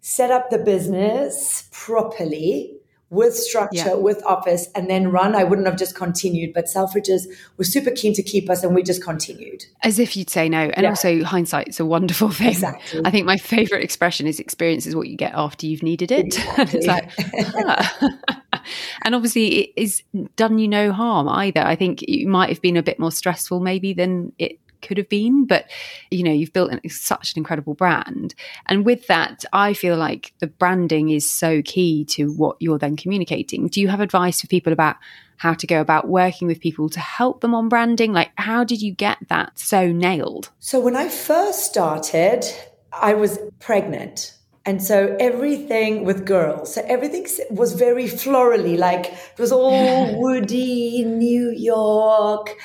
set 0.00 0.30
up 0.30 0.48
the 0.48 0.58
business 0.58 1.68
properly 1.72 2.79
with 3.10 3.36
structure, 3.36 3.76
yeah. 3.76 3.94
with 3.94 4.24
office, 4.24 4.68
and 4.74 4.88
then 4.88 5.10
run, 5.10 5.34
I 5.34 5.42
wouldn't 5.42 5.66
have 5.66 5.76
just 5.76 5.96
continued. 5.96 6.54
But 6.54 6.66
Selfridges 6.66 7.26
was 7.56 7.72
super 7.72 7.90
keen 7.90 8.14
to 8.14 8.22
keep 8.22 8.48
us, 8.48 8.62
and 8.62 8.74
we 8.74 8.82
just 8.82 9.02
continued. 9.02 9.66
As 9.82 9.98
if 9.98 10.16
you'd 10.16 10.30
say 10.30 10.48
no. 10.48 10.70
And 10.74 10.84
yeah. 10.84 10.90
also, 10.90 11.24
hindsight's 11.24 11.80
a 11.80 11.84
wonderful 11.84 12.30
thing. 12.30 12.48
Exactly. 12.48 13.02
I 13.04 13.10
think 13.10 13.26
my 13.26 13.36
favorite 13.36 13.82
expression 13.82 14.26
is 14.26 14.38
experience 14.38 14.86
is 14.86 14.94
what 14.94 15.08
you 15.08 15.16
get 15.16 15.32
after 15.34 15.66
you've 15.66 15.82
needed 15.82 16.10
it. 16.10 16.38
Exactly. 16.60 16.78
it's 16.78 16.86
like, 16.86 17.10
ah. 18.52 18.62
and 19.02 19.14
obviously, 19.14 19.60
it 19.60 19.72
is 19.76 20.02
done 20.36 20.58
you 20.58 20.68
no 20.68 20.92
harm 20.92 21.28
either. 21.28 21.60
I 21.60 21.74
think 21.74 22.02
it 22.02 22.26
might 22.26 22.48
have 22.48 22.60
been 22.60 22.76
a 22.76 22.82
bit 22.82 22.98
more 22.98 23.12
stressful, 23.12 23.60
maybe, 23.60 23.92
than 23.92 24.32
it 24.38 24.58
could 24.82 24.98
have 24.98 25.08
been 25.08 25.46
but 25.46 25.66
you 26.10 26.22
know 26.22 26.32
you've 26.32 26.52
built 26.52 26.70
an, 26.70 26.80
such 26.88 27.34
an 27.34 27.38
incredible 27.38 27.74
brand. 27.74 28.34
And 28.66 28.84
with 28.84 29.06
that 29.06 29.44
i 29.52 29.74
feel 29.74 29.96
like 29.96 30.32
the 30.38 30.46
branding 30.46 31.10
is 31.10 31.30
so 31.30 31.62
key 31.62 32.04
to 32.06 32.32
what 32.32 32.56
you're 32.60 32.78
then 32.78 32.96
communicating. 32.96 33.68
Do 33.68 33.80
you 33.80 33.88
have 33.88 34.00
advice 34.00 34.40
for 34.40 34.46
people 34.46 34.72
about 34.72 34.96
how 35.36 35.54
to 35.54 35.66
go 35.66 35.80
about 35.80 36.06
working 36.08 36.46
with 36.46 36.60
people 36.60 36.90
to 36.90 37.00
help 37.00 37.40
them 37.40 37.54
on 37.54 37.68
branding? 37.68 38.12
Like 38.12 38.30
how 38.36 38.64
did 38.64 38.82
you 38.82 38.92
get 38.92 39.18
that 39.28 39.58
so 39.58 39.92
nailed? 39.92 40.50
So 40.58 40.80
when 40.80 40.96
i 40.96 41.08
first 41.08 41.64
started 41.64 42.44
i 42.92 43.14
was 43.14 43.38
pregnant 43.58 44.34
and 44.66 44.82
so 44.82 45.16
everything 45.18 46.04
with 46.04 46.26
girls, 46.26 46.74
so 46.74 46.82
everything 46.86 47.26
was 47.50 47.72
very 47.72 48.04
florally, 48.04 48.76
like 48.76 49.06
it 49.06 49.38
was 49.38 49.52
all 49.52 50.16
woody, 50.20 51.02
New 51.04 51.50
York. 51.50 52.56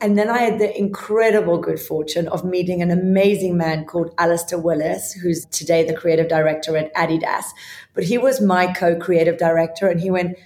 And 0.00 0.16
then 0.18 0.30
I 0.30 0.38
had 0.38 0.58
the 0.58 0.76
incredible 0.76 1.58
good 1.58 1.78
fortune 1.78 2.26
of 2.28 2.44
meeting 2.44 2.80
an 2.80 2.90
amazing 2.90 3.56
man 3.58 3.84
called 3.84 4.16
Alasdhair 4.16 4.62
Willis, 4.62 5.12
who's 5.12 5.44
today 5.46 5.84
the 5.84 5.94
creative 5.94 6.28
director 6.28 6.76
at 6.76 6.92
Adidas. 6.94 7.44
But 7.94 8.04
he 8.04 8.16
was 8.16 8.40
my 8.40 8.72
co 8.72 8.96
creative 8.96 9.36
director, 9.36 9.88
and 9.88 10.00
he 10.00 10.10
went, 10.10 10.38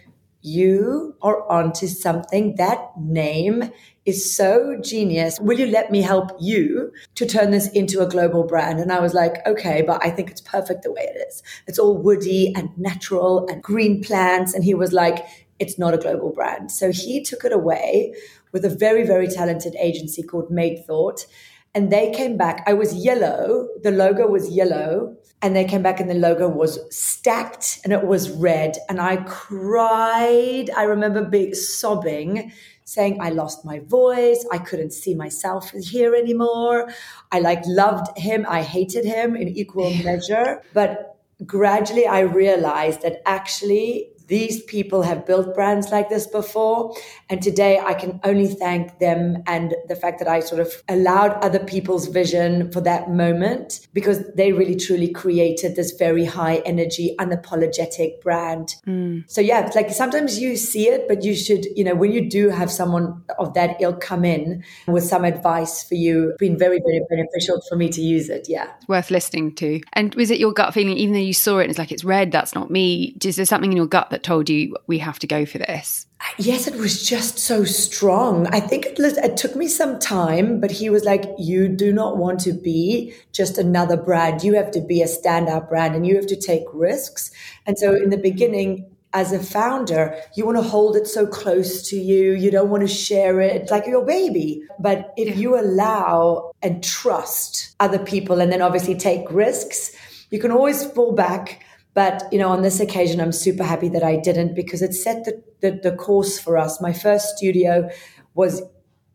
You 0.43 1.15
are 1.23 1.49
onto 1.51 1.87
something. 1.87 2.57
That 2.57 2.91
name 2.99 3.71
is 4.07 4.35
so 4.35 4.79
genius. 4.81 5.39
Will 5.41 5.59
you 5.59 5.67
let 5.67 5.91
me 5.91 6.01
help 6.01 6.31
you 6.41 6.93
to 7.17 7.27
turn 7.27 7.51
this 7.51 7.69
into 7.71 8.01
a 8.01 8.07
global 8.07 8.45
brand? 8.45 8.79
And 8.79 8.93
I 8.93 9.01
was 9.01 9.13
like, 9.13 9.45
okay, 9.47 9.83
but 9.83 10.01
I 10.05 10.11
think 10.11 10.31
it's 10.31 10.41
perfect 10.41 10.85
the 10.85 10.93
way 10.93 11.03
it 11.03 11.27
is. 11.29 11.43
It's 11.67 11.79
all 11.79 11.99
woody 11.99 12.55
and 12.55 12.71
natural 12.79 13.47
and 13.49 13.63
green 13.63 14.03
plants. 14.03 14.55
And 14.55 14.65
he 14.65 14.75
was 14.75 14.93
like, 14.93 15.27
it's 15.59 15.79
not 15.79 15.95
a 15.95 15.99
global 15.99 16.31
brand. 16.33 16.71
So 16.71 16.93
he 16.93 17.23
took 17.23 17.45
it 17.45 17.53
away 17.53 18.15
with 18.53 18.65
a 18.65 18.71
very, 18.71 19.05
very 19.05 19.27
talented 19.27 19.75
agency 19.77 20.23
called 20.23 20.51
Made 20.51 20.85
Thought. 20.87 21.27
And 21.75 21.91
they 21.91 22.11
came 22.13 22.37
back. 22.37 22.63
I 22.67 22.73
was 22.73 22.95
yellow. 22.95 23.69
The 23.83 23.91
logo 23.91 24.27
was 24.27 24.51
yellow. 24.51 25.17
And 25.43 25.55
they 25.55 25.65
came 25.65 25.83
back 25.83 26.01
and 26.01 26.09
the 26.09 26.15
logo 26.15 26.49
was 26.49 26.79
stacked 26.91 27.81
and 27.85 27.93
it 27.93 28.07
was 28.07 28.31
red. 28.31 28.79
And 28.89 29.01
I 29.01 29.17
cried. 29.17 30.71
I 30.75 30.85
remember 30.85 31.53
sobbing, 31.55 32.53
saying 32.87 33.19
I 33.21 33.31
lost 33.31 33.65
my 33.65 33.81
voice. 33.81 34.47
I 34.51 34.59
couldn't 34.59 34.93
see 34.93 35.15
myself 35.15 35.71
here 35.73 36.15
anymore. 36.15 36.89
I 37.33 37.41
like 37.41 37.61
loved 37.67 38.17
him. 38.17 38.47
I 38.49 38.63
hated 38.63 39.05
him 39.05 39.37
in 39.37 39.49
equal 39.49 39.93
measure. 40.05 40.63
But 40.73 41.19
gradually 41.45 42.07
I 42.07 42.21
realized 42.21 43.03
that 43.03 43.21
actually 43.27 44.11
these 44.27 44.63
people 44.63 45.03
have 45.03 45.27
built 45.27 45.55
brands 45.55 45.91
like 45.91 46.09
this 46.09 46.27
before. 46.27 46.95
And 47.31 47.43
today 47.43 47.79
I 47.79 47.95
can 47.95 48.21
only 48.25 48.49
thank 48.49 48.99
them 48.99 49.43
and 49.47 49.75
the 49.89 49.97
fact 49.97 50.19
that 50.19 50.29
I 50.29 50.41
sort 50.41 50.61
of 50.61 50.83
allowed 50.89 51.33
other 51.45 51.59
people's 51.59 52.09
vision 52.09 52.71
for 52.73 52.81
that 52.83 53.11
moment 53.11 53.87
because 53.93 54.27
they 54.35 54.53
really 54.53 54.77
truly 54.77 55.09
created 55.09 55.77
this 55.77 55.93
very 55.93 56.25
high 56.25 56.57
energy, 56.67 57.15
unapologetic 57.19 58.21
brand. 58.21 58.75
Mm. 58.87 59.25
So 59.31 59.41
yeah, 59.41 59.71
like 59.75 59.91
sometimes 59.91 60.39
you 60.39 60.57
see 60.57 60.89
it, 60.89 61.07
but 61.09 61.23
you 61.23 61.35
should, 61.35 61.67
you 61.77 61.85
know, 61.85 61.95
when 61.95 62.13
you 62.13 62.29
do 62.29 62.51
have 62.51 62.71
someone 62.71 63.23
of 63.39 63.55
that 63.55 63.81
ilk 63.81 64.01
come 64.01 64.25
in 64.25 64.65
with 64.87 65.05
some 65.05 65.25
advice 65.25 65.83
for 65.83 65.95
you, 65.95 66.31
it's 66.31 66.39
been 66.39 66.59
very, 66.59 66.81
very 66.81 67.01
beneficial 67.09 67.61
for 67.69 67.77
me 67.77 67.89
to 67.91 68.01
use 68.01 68.29
it. 68.29 68.47
Yeah. 68.49 68.71
Worth 68.89 69.11
listening 69.11 69.55
to. 69.57 69.81
And 69.93 70.15
was 70.15 70.31
it 70.31 70.39
your 70.39 70.53
gut 70.53 70.75
feeling, 70.75 70.97
even 70.97 71.15
though 71.15 71.21
you 71.21 71.33
saw 71.33 71.59
it 71.59 71.63
and 71.63 71.71
it's 71.71 71.79
like 71.79 71.93
it's 71.93 72.05
red, 72.05 72.33
that's 72.33 72.55
not 72.55 72.71
me? 72.71 73.17
Is 73.23 73.37
there 73.37 73.45
something 73.45 73.71
in 73.71 73.77
your 73.77 73.87
gut 73.87 74.11
that 74.17 74.23
told 74.23 74.49
you 74.49 74.75
we 74.87 74.99
have 74.99 75.19
to 75.19 75.27
go 75.27 75.45
for 75.45 75.59
this? 75.59 76.07
Yes, 76.39 76.67
it 76.67 76.77
was 76.77 77.07
just 77.07 77.39
so 77.39 77.65
strong. 77.65 78.47
I 78.47 78.61
think 78.61 78.87
it, 78.87 78.99
it 78.99 79.37
took 79.37 79.55
me 79.55 79.69
some 79.69 79.99
time, 79.99 80.59
but 80.59 80.71
he 80.71 80.89
was 80.89 81.05
like, 81.05 81.25
You 81.39 81.69
do 81.69 81.93
not 81.93 82.17
want 82.17 82.41
to 82.41 82.55
be 82.55 83.13
just 83.33 83.59
another 83.59 83.99
brand. 83.99 84.43
You 84.43 84.55
have 84.55 84.71
to 84.71 84.81
be 84.81 85.03
a 85.03 85.07
standout 85.07 85.69
brand 85.69 85.95
and 85.95 86.07
you 86.07 86.17
have 86.17 86.27
to 86.29 86.37
take 86.37 86.65
risks. 86.73 87.31
And 87.67 87.79
so 87.79 87.95
in 87.95 88.09
the 88.09 88.17
beginning, 88.17 88.91
as 89.13 89.33
a 89.33 89.39
founder, 89.39 90.19
you 90.35 90.47
want 90.47 90.57
to 90.57 90.63
hold 90.63 90.97
it 90.97 91.07
so 91.07 91.27
close 91.27 91.87
to 91.91 91.97
you. 91.97 92.33
You 92.33 92.51
don't 92.51 92.71
want 92.71 92.83
to 92.83 92.89
share 92.89 93.41
it 93.41 93.71
like 93.71 93.87
your 93.87 94.05
baby. 94.05 94.63
But 94.79 95.13
if 95.19 95.29
yeah. 95.29 95.35
you 95.35 95.61
allow 95.61 96.53
and 96.63 96.83
trust 96.83 97.77
other 97.81 97.99
people 97.99 98.41
and 98.41 98.51
then 98.51 98.63
obviously 98.63 98.95
take 98.95 99.31
risks, 99.31 99.95
you 100.31 100.39
can 100.39 100.51
always 100.51 100.85
fall 100.93 101.13
back 101.13 101.66
but 101.97 102.31
you 102.31 102.39
know, 102.39 102.51
on 102.51 102.61
this 102.61 102.79
occasion, 102.79 103.23
I'm 103.23 103.33
super 103.33 103.65
happy 103.65 103.89
that 103.89 104.05
I 104.05 104.17
didn't 104.17 104.55
because 104.55 104.83
it 104.83 104.93
set 104.93 105.25
the, 105.25 105.43
the, 105.63 105.81
the 105.83 105.97
course 105.97 106.39
for 106.39 106.59
us. 106.59 106.79
My 106.79 106.93
first 106.93 107.39
studio 107.39 107.89
was 108.35 108.63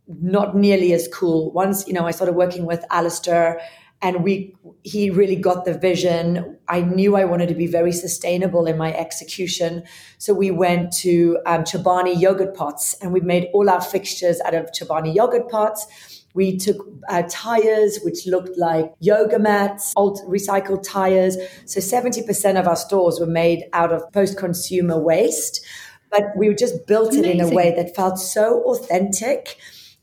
not 0.08 0.56
nearly 0.56 0.92
as 0.92 1.08
cool. 1.14 1.52
Once 1.52 1.88
you 1.88 1.94
know, 1.94 2.08
I 2.08 2.12
started 2.12 2.34
working 2.34 2.66
with 2.66 2.84
Alasdhair 2.90 3.60
and 4.02 4.24
we 4.24 4.56
he 4.82 5.12
really 5.12 5.36
got 5.36 5.64
the 5.64 5.78
vision 5.78 6.58
i 6.68 6.82
knew 6.82 7.16
i 7.16 7.24
wanted 7.24 7.48
to 7.48 7.54
be 7.54 7.68
very 7.68 7.92
sustainable 7.92 8.66
in 8.66 8.76
my 8.76 8.92
execution 8.96 9.84
so 10.18 10.34
we 10.34 10.50
went 10.50 10.92
to 10.92 11.38
um, 11.46 11.64
chobani 11.64 12.20
yogurt 12.20 12.56
pots 12.56 12.96
and 13.02 13.14
we 13.14 13.20
made 13.20 13.48
all 13.54 13.70
our 13.70 13.80
fixtures 13.80 14.42
out 14.42 14.56
of 14.56 14.72
chobani 14.72 15.14
yogurt 15.14 15.48
pots 15.50 16.21
we 16.34 16.58
took 16.58 16.78
uh, 17.10 17.24
tires, 17.30 18.00
which 18.04 18.26
looked 18.26 18.58
like 18.58 18.94
yoga 19.00 19.40
mats, 19.40 19.94
old 19.96 20.20
recycled 20.28 20.84
tires. 20.84 21.38
So 21.66 21.80
70% 21.80 22.60
of 22.60 22.68
our 22.68 22.76
stores 22.76 23.20
were 23.20 23.26
made 23.26 23.66
out 23.74 23.92
of 23.92 24.04
post 24.12 24.38
consumer 24.38 25.00
waste. 25.00 25.66
But 26.10 26.36
we 26.36 26.54
just 26.56 26.88
built 26.88 27.14
Amazing. 27.14 27.26
it 27.26 27.36
in 27.36 27.42
a 27.42 27.56
way 27.56 27.74
that 27.76 27.96
felt 27.96 28.20
so 28.20 28.62
authentic. 28.64 29.58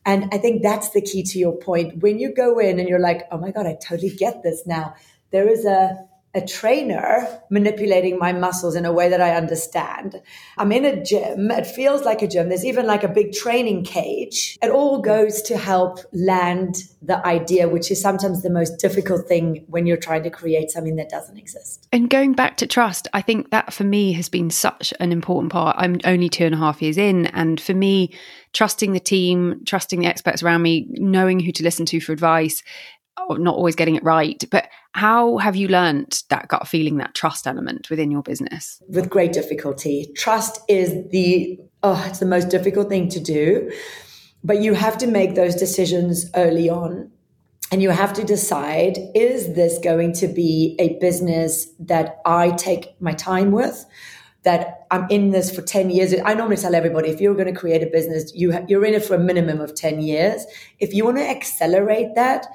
And 0.06 0.28
I 0.32 0.38
think 0.38 0.62
that's 0.62 0.90
the 0.90 1.02
key 1.02 1.22
to 1.22 1.38
your 1.38 1.56
point. 1.56 2.02
When 2.02 2.18
you 2.18 2.34
go 2.34 2.58
in 2.58 2.78
and 2.78 2.88
you're 2.88 2.98
like, 2.98 3.26
oh 3.30 3.38
my 3.38 3.50
God, 3.50 3.66
I 3.66 3.76
totally 3.82 4.10
get 4.10 4.42
this 4.42 4.66
now. 4.66 4.94
There 5.32 5.48
is 5.48 5.66
a 5.66 6.07
a 6.38 6.46
trainer 6.46 7.42
manipulating 7.50 8.18
my 8.18 8.32
muscles 8.32 8.74
in 8.74 8.86
a 8.86 8.92
way 8.92 9.08
that 9.10 9.20
I 9.20 9.36
understand. 9.36 10.22
I'm 10.56 10.72
in 10.72 10.84
a 10.84 11.02
gym. 11.02 11.50
It 11.50 11.66
feels 11.66 12.02
like 12.02 12.22
a 12.22 12.28
gym. 12.28 12.48
There's 12.48 12.64
even 12.64 12.86
like 12.86 13.04
a 13.04 13.08
big 13.08 13.32
training 13.32 13.84
cage. 13.84 14.56
It 14.62 14.70
all 14.70 15.02
goes 15.02 15.42
to 15.42 15.58
help 15.58 15.98
land 16.12 16.76
the 17.02 17.24
idea, 17.26 17.68
which 17.68 17.90
is 17.90 18.00
sometimes 18.00 18.42
the 18.42 18.50
most 18.50 18.78
difficult 18.78 19.26
thing 19.26 19.64
when 19.68 19.86
you're 19.86 19.96
trying 19.96 20.22
to 20.22 20.30
create 20.30 20.70
something 20.70 20.96
that 20.96 21.10
doesn't 21.10 21.36
exist. 21.36 21.86
And 21.92 22.08
going 22.08 22.32
back 22.32 22.56
to 22.58 22.66
trust, 22.66 23.08
I 23.12 23.20
think 23.20 23.50
that 23.50 23.72
for 23.72 23.84
me 23.84 24.12
has 24.12 24.28
been 24.28 24.50
such 24.50 24.94
an 25.00 25.12
important 25.12 25.52
part. 25.52 25.76
I'm 25.78 25.98
only 26.04 26.28
two 26.28 26.44
and 26.44 26.54
a 26.54 26.58
half 26.58 26.80
years 26.80 26.96
in. 26.96 27.26
And 27.26 27.60
for 27.60 27.74
me, 27.74 28.14
trusting 28.52 28.92
the 28.92 29.00
team, 29.00 29.60
trusting 29.66 30.00
the 30.00 30.06
experts 30.06 30.42
around 30.42 30.62
me, 30.62 30.86
knowing 30.90 31.40
who 31.40 31.52
to 31.52 31.62
listen 31.62 31.86
to 31.86 32.00
for 32.00 32.12
advice, 32.12 32.62
not 33.30 33.54
always 33.54 33.76
getting 33.76 33.96
it 33.96 34.04
right. 34.04 34.42
But 34.50 34.68
how 34.92 35.38
have 35.38 35.56
you 35.56 35.68
learned 35.68 36.22
that 36.30 36.48
gut 36.48 36.66
feeling, 36.66 36.96
that 36.98 37.14
trust 37.14 37.46
element 37.46 37.90
within 37.90 38.10
your 38.10 38.22
business? 38.22 38.82
With 38.88 39.10
great 39.10 39.32
difficulty. 39.32 40.10
Trust 40.16 40.60
is 40.68 41.08
the 41.10 41.58
oh, 41.82 42.04
it's 42.08 42.18
the 42.18 42.26
most 42.26 42.48
difficult 42.48 42.88
thing 42.88 43.08
to 43.10 43.20
do. 43.20 43.70
But 44.42 44.60
you 44.60 44.74
have 44.74 44.98
to 44.98 45.06
make 45.06 45.34
those 45.34 45.54
decisions 45.54 46.30
early 46.34 46.68
on. 46.68 47.10
And 47.70 47.82
you 47.82 47.90
have 47.90 48.14
to 48.14 48.24
decide 48.24 48.98
is 49.14 49.54
this 49.54 49.78
going 49.78 50.14
to 50.14 50.28
be 50.28 50.74
a 50.78 50.98
business 51.00 51.66
that 51.80 52.20
I 52.24 52.52
take 52.52 53.00
my 53.00 53.12
time 53.12 53.50
with? 53.52 53.84
That 54.44 54.86
I'm 54.90 55.06
in 55.10 55.32
this 55.32 55.54
for 55.54 55.60
10 55.60 55.90
years. 55.90 56.14
I 56.24 56.32
normally 56.32 56.56
tell 56.56 56.74
everybody 56.74 57.10
if 57.10 57.20
you're 57.20 57.34
going 57.34 57.52
to 57.52 57.60
create 57.60 57.82
a 57.82 57.86
business, 57.86 58.32
you 58.34 58.52
ha- 58.52 58.64
you're 58.68 58.84
in 58.84 58.94
it 58.94 59.04
for 59.04 59.14
a 59.14 59.18
minimum 59.18 59.60
of 59.60 59.74
10 59.74 60.00
years. 60.00 60.46
If 60.78 60.94
you 60.94 61.04
want 61.04 61.18
to 61.18 61.28
accelerate 61.28 62.14
that, 62.14 62.46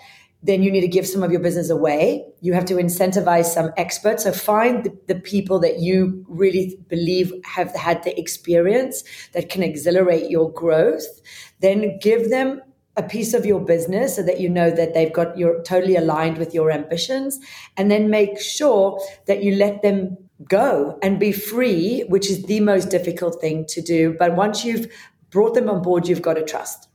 then 0.43 0.61
you 0.61 0.69
need 0.69 0.81
to 0.81 0.87
give 0.87 1.07
some 1.07 1.23
of 1.23 1.31
your 1.31 1.39
business 1.39 1.69
away. 1.69 2.25
You 2.41 2.53
have 2.53 2.65
to 2.65 2.75
incentivize 2.75 3.45
some 3.45 3.71
experts. 3.77 4.23
So 4.23 4.33
find 4.33 4.83
the, 4.83 4.97
the, 5.07 5.15
people 5.15 5.57
that 5.59 5.79
you 5.79 6.25
really 6.27 6.77
believe 6.89 7.31
have 7.45 7.73
had 7.73 8.03
the 8.03 8.17
experience 8.19 9.03
that 9.31 9.49
can 9.49 9.63
accelerate 9.63 10.29
your 10.29 10.51
growth. 10.51 11.05
Then 11.61 11.97
give 11.99 12.29
them 12.29 12.61
a 12.97 13.03
piece 13.03 13.33
of 13.33 13.45
your 13.45 13.61
business 13.61 14.17
so 14.17 14.23
that 14.23 14.41
you 14.41 14.49
know 14.49 14.69
that 14.69 14.93
they've 14.93 15.13
got 15.13 15.35
you're 15.37 15.63
totally 15.63 15.95
aligned 15.95 16.37
with 16.37 16.53
your 16.53 16.71
ambitions. 16.71 17.39
And 17.77 17.89
then 17.89 18.09
make 18.09 18.39
sure 18.39 18.99
that 19.27 19.43
you 19.43 19.55
let 19.55 19.81
them 19.81 20.17
go 20.47 20.99
and 21.01 21.19
be 21.19 21.31
free, 21.31 22.01
which 22.09 22.29
is 22.29 22.43
the 22.43 22.59
most 22.59 22.89
difficult 22.89 23.39
thing 23.39 23.65
to 23.69 23.81
do. 23.81 24.15
But 24.19 24.35
once 24.35 24.65
you've 24.65 24.91
brought 25.29 25.53
them 25.53 25.69
on 25.69 25.81
board, 25.81 26.07
you've 26.07 26.21
got 26.21 26.33
to 26.33 26.43
trust. 26.43 26.89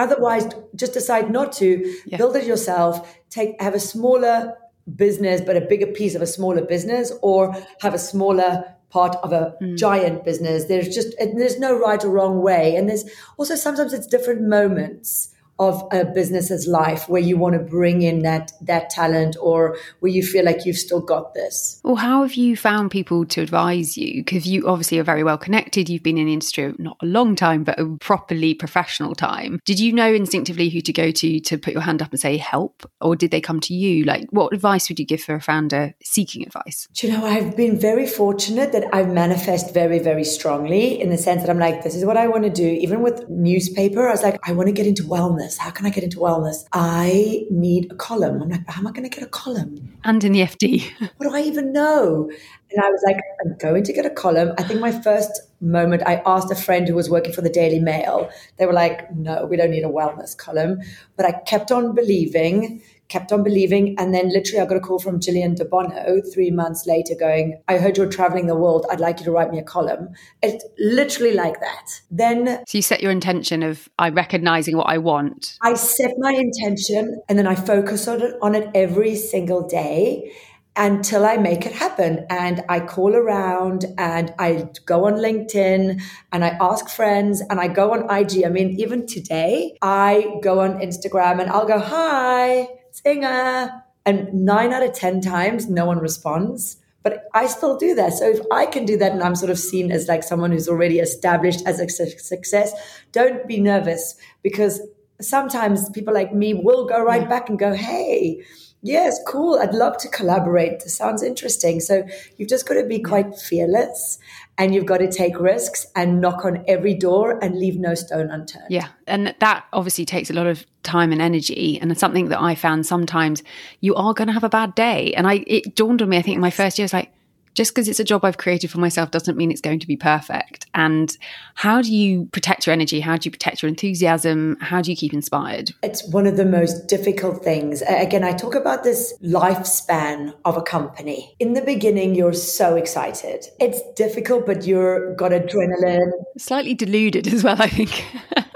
Otherwise, 0.00 0.44
just 0.74 0.94
decide 0.94 1.30
not 1.30 1.52
to 1.52 1.68
yeah. 2.06 2.16
build 2.16 2.34
it 2.36 2.46
yourself. 2.46 2.92
Take 3.28 3.60
have 3.60 3.74
a 3.74 3.80
smaller 3.80 4.56
business, 4.96 5.40
but 5.40 5.56
a 5.56 5.60
bigger 5.60 5.86
piece 5.86 6.14
of 6.14 6.22
a 6.22 6.26
smaller 6.26 6.64
business, 6.64 7.12
or 7.22 7.54
have 7.82 7.94
a 7.94 7.98
smaller 7.98 8.50
part 8.88 9.14
of 9.22 9.32
a 9.32 9.54
mm. 9.62 9.76
giant 9.76 10.24
business. 10.24 10.64
There's 10.64 10.88
just, 10.88 11.14
there's 11.18 11.58
no 11.58 11.78
right 11.78 12.02
or 12.04 12.10
wrong 12.10 12.42
way. 12.42 12.74
And 12.76 12.88
there's 12.88 13.04
also 13.36 13.54
sometimes 13.54 13.92
it's 13.92 14.06
different 14.06 14.42
moments 14.42 15.34
of 15.60 15.86
a 15.92 16.06
business's 16.06 16.66
life 16.66 17.06
where 17.06 17.20
you 17.20 17.36
want 17.36 17.52
to 17.52 17.60
bring 17.60 18.00
in 18.00 18.20
that 18.20 18.50
that 18.62 18.88
talent 18.88 19.36
or 19.40 19.76
where 20.00 20.10
you 20.10 20.22
feel 20.22 20.42
like 20.42 20.64
you've 20.64 20.76
still 20.76 21.02
got 21.02 21.34
this? 21.34 21.80
Well 21.84 21.96
how 21.96 22.22
have 22.22 22.34
you 22.34 22.56
found 22.56 22.90
people 22.90 23.26
to 23.26 23.42
advise 23.42 23.96
you? 23.98 24.24
Because 24.24 24.48
you 24.48 24.66
obviously 24.66 24.98
are 24.98 25.04
very 25.04 25.22
well 25.22 25.36
connected. 25.36 25.90
You've 25.90 26.02
been 26.02 26.16
in 26.16 26.26
the 26.26 26.32
industry 26.32 26.74
not 26.78 26.96
a 27.02 27.06
long 27.06 27.36
time 27.36 27.62
but 27.62 27.78
a 27.78 27.86
properly 28.00 28.54
professional 28.54 29.14
time. 29.14 29.60
Did 29.66 29.78
you 29.78 29.92
know 29.92 30.12
instinctively 30.12 30.70
who 30.70 30.80
to 30.80 30.92
go 30.94 31.10
to 31.10 31.40
to 31.40 31.58
put 31.58 31.74
your 31.74 31.82
hand 31.82 32.00
up 32.00 32.10
and 32.10 32.18
say 32.18 32.38
help 32.38 32.90
or 33.02 33.14
did 33.14 33.30
they 33.30 33.42
come 33.42 33.60
to 33.60 33.74
you? 33.74 34.04
Like 34.04 34.28
what 34.30 34.54
advice 34.54 34.88
would 34.88 34.98
you 34.98 35.04
give 35.04 35.20
for 35.20 35.34
a 35.34 35.42
founder 35.42 35.94
seeking 36.02 36.42
advice? 36.42 36.88
Do 36.94 37.06
you 37.06 37.12
know 37.12 37.26
i've 37.26 37.54
been 37.54 37.78
very 37.78 38.06
fortunate 38.06 38.72
that 38.72 38.84
I've 38.94 39.08
manifest 39.08 39.74
very 39.74 39.98
very 39.98 40.24
strongly 40.24 40.98
in 41.00 41.10
the 41.10 41.18
sense 41.18 41.42
that 41.42 41.50
i'm 41.50 41.58
like 41.58 41.82
this 41.82 41.94
is 41.94 42.04
what 42.06 42.16
i 42.16 42.26
want 42.28 42.44
to 42.44 42.50
do. 42.50 42.66
Even 42.66 43.02
with 43.02 43.28
newspaper 43.28 44.08
i 44.08 44.12
was 44.12 44.22
like 44.22 44.38
i 44.48 44.52
want 44.52 44.68
to 44.68 44.72
get 44.72 44.86
into 44.86 45.02
wellness 45.02 45.49
wellness? 45.50 45.58
How 45.58 45.70
can 45.70 45.86
I 45.86 45.90
get 45.90 46.04
into 46.04 46.18
wellness? 46.18 46.64
I 46.72 47.46
need 47.50 47.90
a 47.90 47.94
column. 47.94 48.42
I'm 48.42 48.48
like, 48.48 48.68
how 48.68 48.80
am 48.80 48.86
I 48.86 48.92
going 48.92 49.08
to 49.08 49.14
get 49.14 49.22
a 49.22 49.30
column? 49.30 49.98
And 50.04 50.22
in 50.24 50.32
the 50.32 50.40
FT. 50.40 50.90
what 51.16 51.28
do 51.28 51.34
I 51.34 51.42
even 51.42 51.72
know? 51.72 52.30
And 52.70 52.84
I 52.84 52.88
was 52.88 53.02
like, 53.06 53.16
I'm 53.44 53.56
going 53.58 53.84
to 53.84 53.92
get 53.92 54.06
a 54.06 54.10
column. 54.10 54.52
I 54.58 54.62
think 54.62 54.80
my 54.80 54.92
first 54.92 55.32
moment, 55.60 56.02
I 56.06 56.22
asked 56.24 56.50
a 56.50 56.54
friend 56.54 56.86
who 56.86 56.94
was 56.94 57.10
working 57.10 57.32
for 57.32 57.42
the 57.42 57.50
Daily 57.50 57.80
Mail. 57.80 58.30
They 58.58 58.66
were 58.66 58.72
like, 58.72 59.14
no, 59.14 59.46
we 59.46 59.56
don't 59.56 59.70
need 59.70 59.84
a 59.84 59.88
wellness 59.88 60.36
column. 60.36 60.80
But 61.16 61.26
I 61.26 61.32
kept 61.46 61.72
on 61.72 61.94
believing 61.94 62.82
kept 63.10 63.32
on 63.32 63.42
believing. 63.42 63.96
And 63.98 64.14
then 64.14 64.30
literally 64.30 64.60
I 64.60 64.66
got 64.66 64.76
a 64.76 64.80
call 64.80 64.98
from 64.98 65.20
Gillian 65.20 65.54
de 65.54 65.64
Bono 65.64 66.22
three 66.32 66.50
months 66.50 66.86
later 66.86 67.14
going, 67.18 67.60
I 67.68 67.76
heard 67.78 67.98
you're 67.98 68.08
traveling 68.08 68.46
the 68.46 68.56
world. 68.56 68.86
I'd 68.90 69.00
like 69.00 69.18
you 69.18 69.24
to 69.26 69.32
write 69.32 69.50
me 69.50 69.58
a 69.58 69.62
column. 69.62 70.10
It's 70.42 70.64
literally 70.78 71.34
like 71.34 71.60
that. 71.60 72.00
Then 72.10 72.64
So 72.66 72.78
you 72.78 72.82
set 72.82 73.02
your 73.02 73.12
intention 73.12 73.62
of 73.62 73.88
I 73.98 74.08
recognizing 74.08 74.76
what 74.76 74.88
I 74.88 74.98
want. 74.98 75.58
I 75.62 75.74
set 75.74 76.12
my 76.18 76.32
intention 76.32 77.20
and 77.28 77.38
then 77.38 77.46
I 77.46 77.56
focus 77.56 78.08
on 78.08 78.22
it 78.22 78.34
on 78.40 78.54
it 78.54 78.70
every 78.74 79.16
single 79.16 79.66
day 79.66 80.32
until 80.76 81.26
I 81.26 81.36
make 81.36 81.66
it 81.66 81.72
happen. 81.72 82.26
And 82.30 82.62
I 82.68 82.80
call 82.80 83.14
around 83.14 83.84
and 83.98 84.32
I 84.38 84.68
go 84.86 85.06
on 85.06 85.14
LinkedIn 85.14 86.00
and 86.32 86.44
I 86.44 86.56
ask 86.60 86.88
friends 86.88 87.42
and 87.50 87.60
I 87.60 87.68
go 87.68 87.92
on 87.92 88.10
IG. 88.10 88.44
I 88.44 88.48
mean, 88.48 88.78
even 88.78 89.06
today, 89.06 89.76
I 89.82 90.38
go 90.42 90.60
on 90.60 90.80
Instagram 90.80 91.40
and 91.40 91.50
I'll 91.50 91.66
go, 91.66 91.78
Hi, 91.78 92.68
singer. 93.02 93.82
And 94.06 94.32
nine 94.32 94.72
out 94.72 94.82
of 94.82 94.94
10 94.94 95.20
times, 95.20 95.68
no 95.68 95.84
one 95.84 95.98
responds. 95.98 96.76
But 97.02 97.24
I 97.32 97.46
still 97.46 97.76
do 97.78 97.94
that. 97.94 98.12
So 98.12 98.28
if 98.28 98.40
I 98.52 98.66
can 98.66 98.84
do 98.84 98.96
that 98.98 99.12
and 99.12 99.22
I'm 99.22 99.34
sort 99.34 99.50
of 99.50 99.58
seen 99.58 99.90
as 99.90 100.08
like 100.08 100.22
someone 100.22 100.52
who's 100.52 100.68
already 100.68 100.98
established 100.98 101.66
as 101.66 101.80
a 101.80 101.88
success, 101.88 102.72
don't 103.12 103.46
be 103.48 103.58
nervous 103.58 104.16
because 104.42 104.80
sometimes 105.20 105.88
people 105.90 106.12
like 106.12 106.34
me 106.34 106.54
will 106.54 106.86
go 106.86 107.02
right 107.02 107.28
back 107.28 107.48
and 107.48 107.58
go, 107.58 107.72
hey, 107.72 108.42
yes, 108.82 109.18
cool. 109.26 109.58
I'd 109.58 109.74
love 109.74 109.96
to 109.98 110.08
collaborate. 110.08 110.80
This 110.80 110.96
sounds 110.96 111.22
interesting. 111.22 111.80
So 111.80 112.06
you've 112.36 112.48
just 112.48 112.66
got 112.66 112.74
to 112.74 112.84
be 112.84 113.00
quite 113.00 113.36
fearless 113.36 114.18
and 114.58 114.74
you've 114.74 114.86
got 114.86 114.98
to 114.98 115.10
take 115.10 115.38
risks 115.40 115.86
and 115.96 116.20
knock 116.20 116.44
on 116.44 116.64
every 116.68 116.94
door 116.94 117.42
and 117.42 117.58
leave 117.58 117.78
no 117.78 117.94
stone 117.94 118.30
unturned. 118.30 118.66
Yeah. 118.68 118.88
And 119.06 119.34
that 119.40 119.64
obviously 119.72 120.04
takes 120.04 120.30
a 120.30 120.34
lot 120.34 120.46
of 120.46 120.64
time 120.82 121.12
and 121.12 121.22
energy. 121.22 121.78
And 121.80 121.90
it's 121.90 122.00
something 122.00 122.28
that 122.28 122.40
I 122.40 122.54
found 122.54 122.86
sometimes 122.86 123.42
you 123.80 123.94
are 123.94 124.14
going 124.14 124.28
to 124.28 124.34
have 124.34 124.44
a 124.44 124.48
bad 124.48 124.74
day. 124.74 125.12
And 125.14 125.26
I, 125.26 125.44
it 125.46 125.74
dawned 125.74 126.02
on 126.02 126.08
me, 126.08 126.18
I 126.18 126.22
think 126.22 126.34
in 126.34 126.40
my 126.40 126.50
first 126.50 126.78
year, 126.78 126.84
I 126.84 126.86
was 126.86 126.92
like, 126.92 127.12
just 127.60 127.74
because 127.74 127.88
it's 127.88 128.00
a 128.00 128.04
job 128.04 128.24
I've 128.24 128.38
created 128.38 128.70
for 128.70 128.80
myself 128.80 129.10
doesn't 129.10 129.36
mean 129.36 129.50
it's 129.50 129.60
going 129.60 129.80
to 129.80 129.86
be 129.86 129.94
perfect. 129.94 130.64
And 130.72 131.14
how 131.56 131.82
do 131.82 131.94
you 131.94 132.24
protect 132.32 132.66
your 132.66 132.72
energy? 132.72 133.00
How 133.00 133.18
do 133.18 133.26
you 133.26 133.30
protect 133.30 133.60
your 133.60 133.68
enthusiasm? 133.68 134.56
How 134.62 134.80
do 134.80 134.90
you 134.90 134.96
keep 134.96 135.12
inspired? 135.12 135.70
It's 135.82 136.02
one 136.08 136.26
of 136.26 136.38
the 136.38 136.46
most 136.46 136.86
difficult 136.86 137.44
things. 137.44 137.82
Again, 137.82 138.24
I 138.24 138.32
talk 138.32 138.54
about 138.54 138.82
this 138.82 139.12
lifespan 139.22 140.32
of 140.46 140.56
a 140.56 140.62
company. 140.62 141.36
In 141.38 141.52
the 141.52 141.60
beginning, 141.60 142.14
you're 142.14 142.32
so 142.32 142.76
excited. 142.76 143.44
It's 143.60 143.82
difficult, 143.94 144.46
but 144.46 144.64
you're 144.64 145.14
got 145.16 145.32
adrenaline. 145.32 146.12
Slightly 146.38 146.72
deluded 146.72 147.28
as 147.28 147.44
well, 147.44 147.60
I 147.60 147.68
think. 147.68 148.06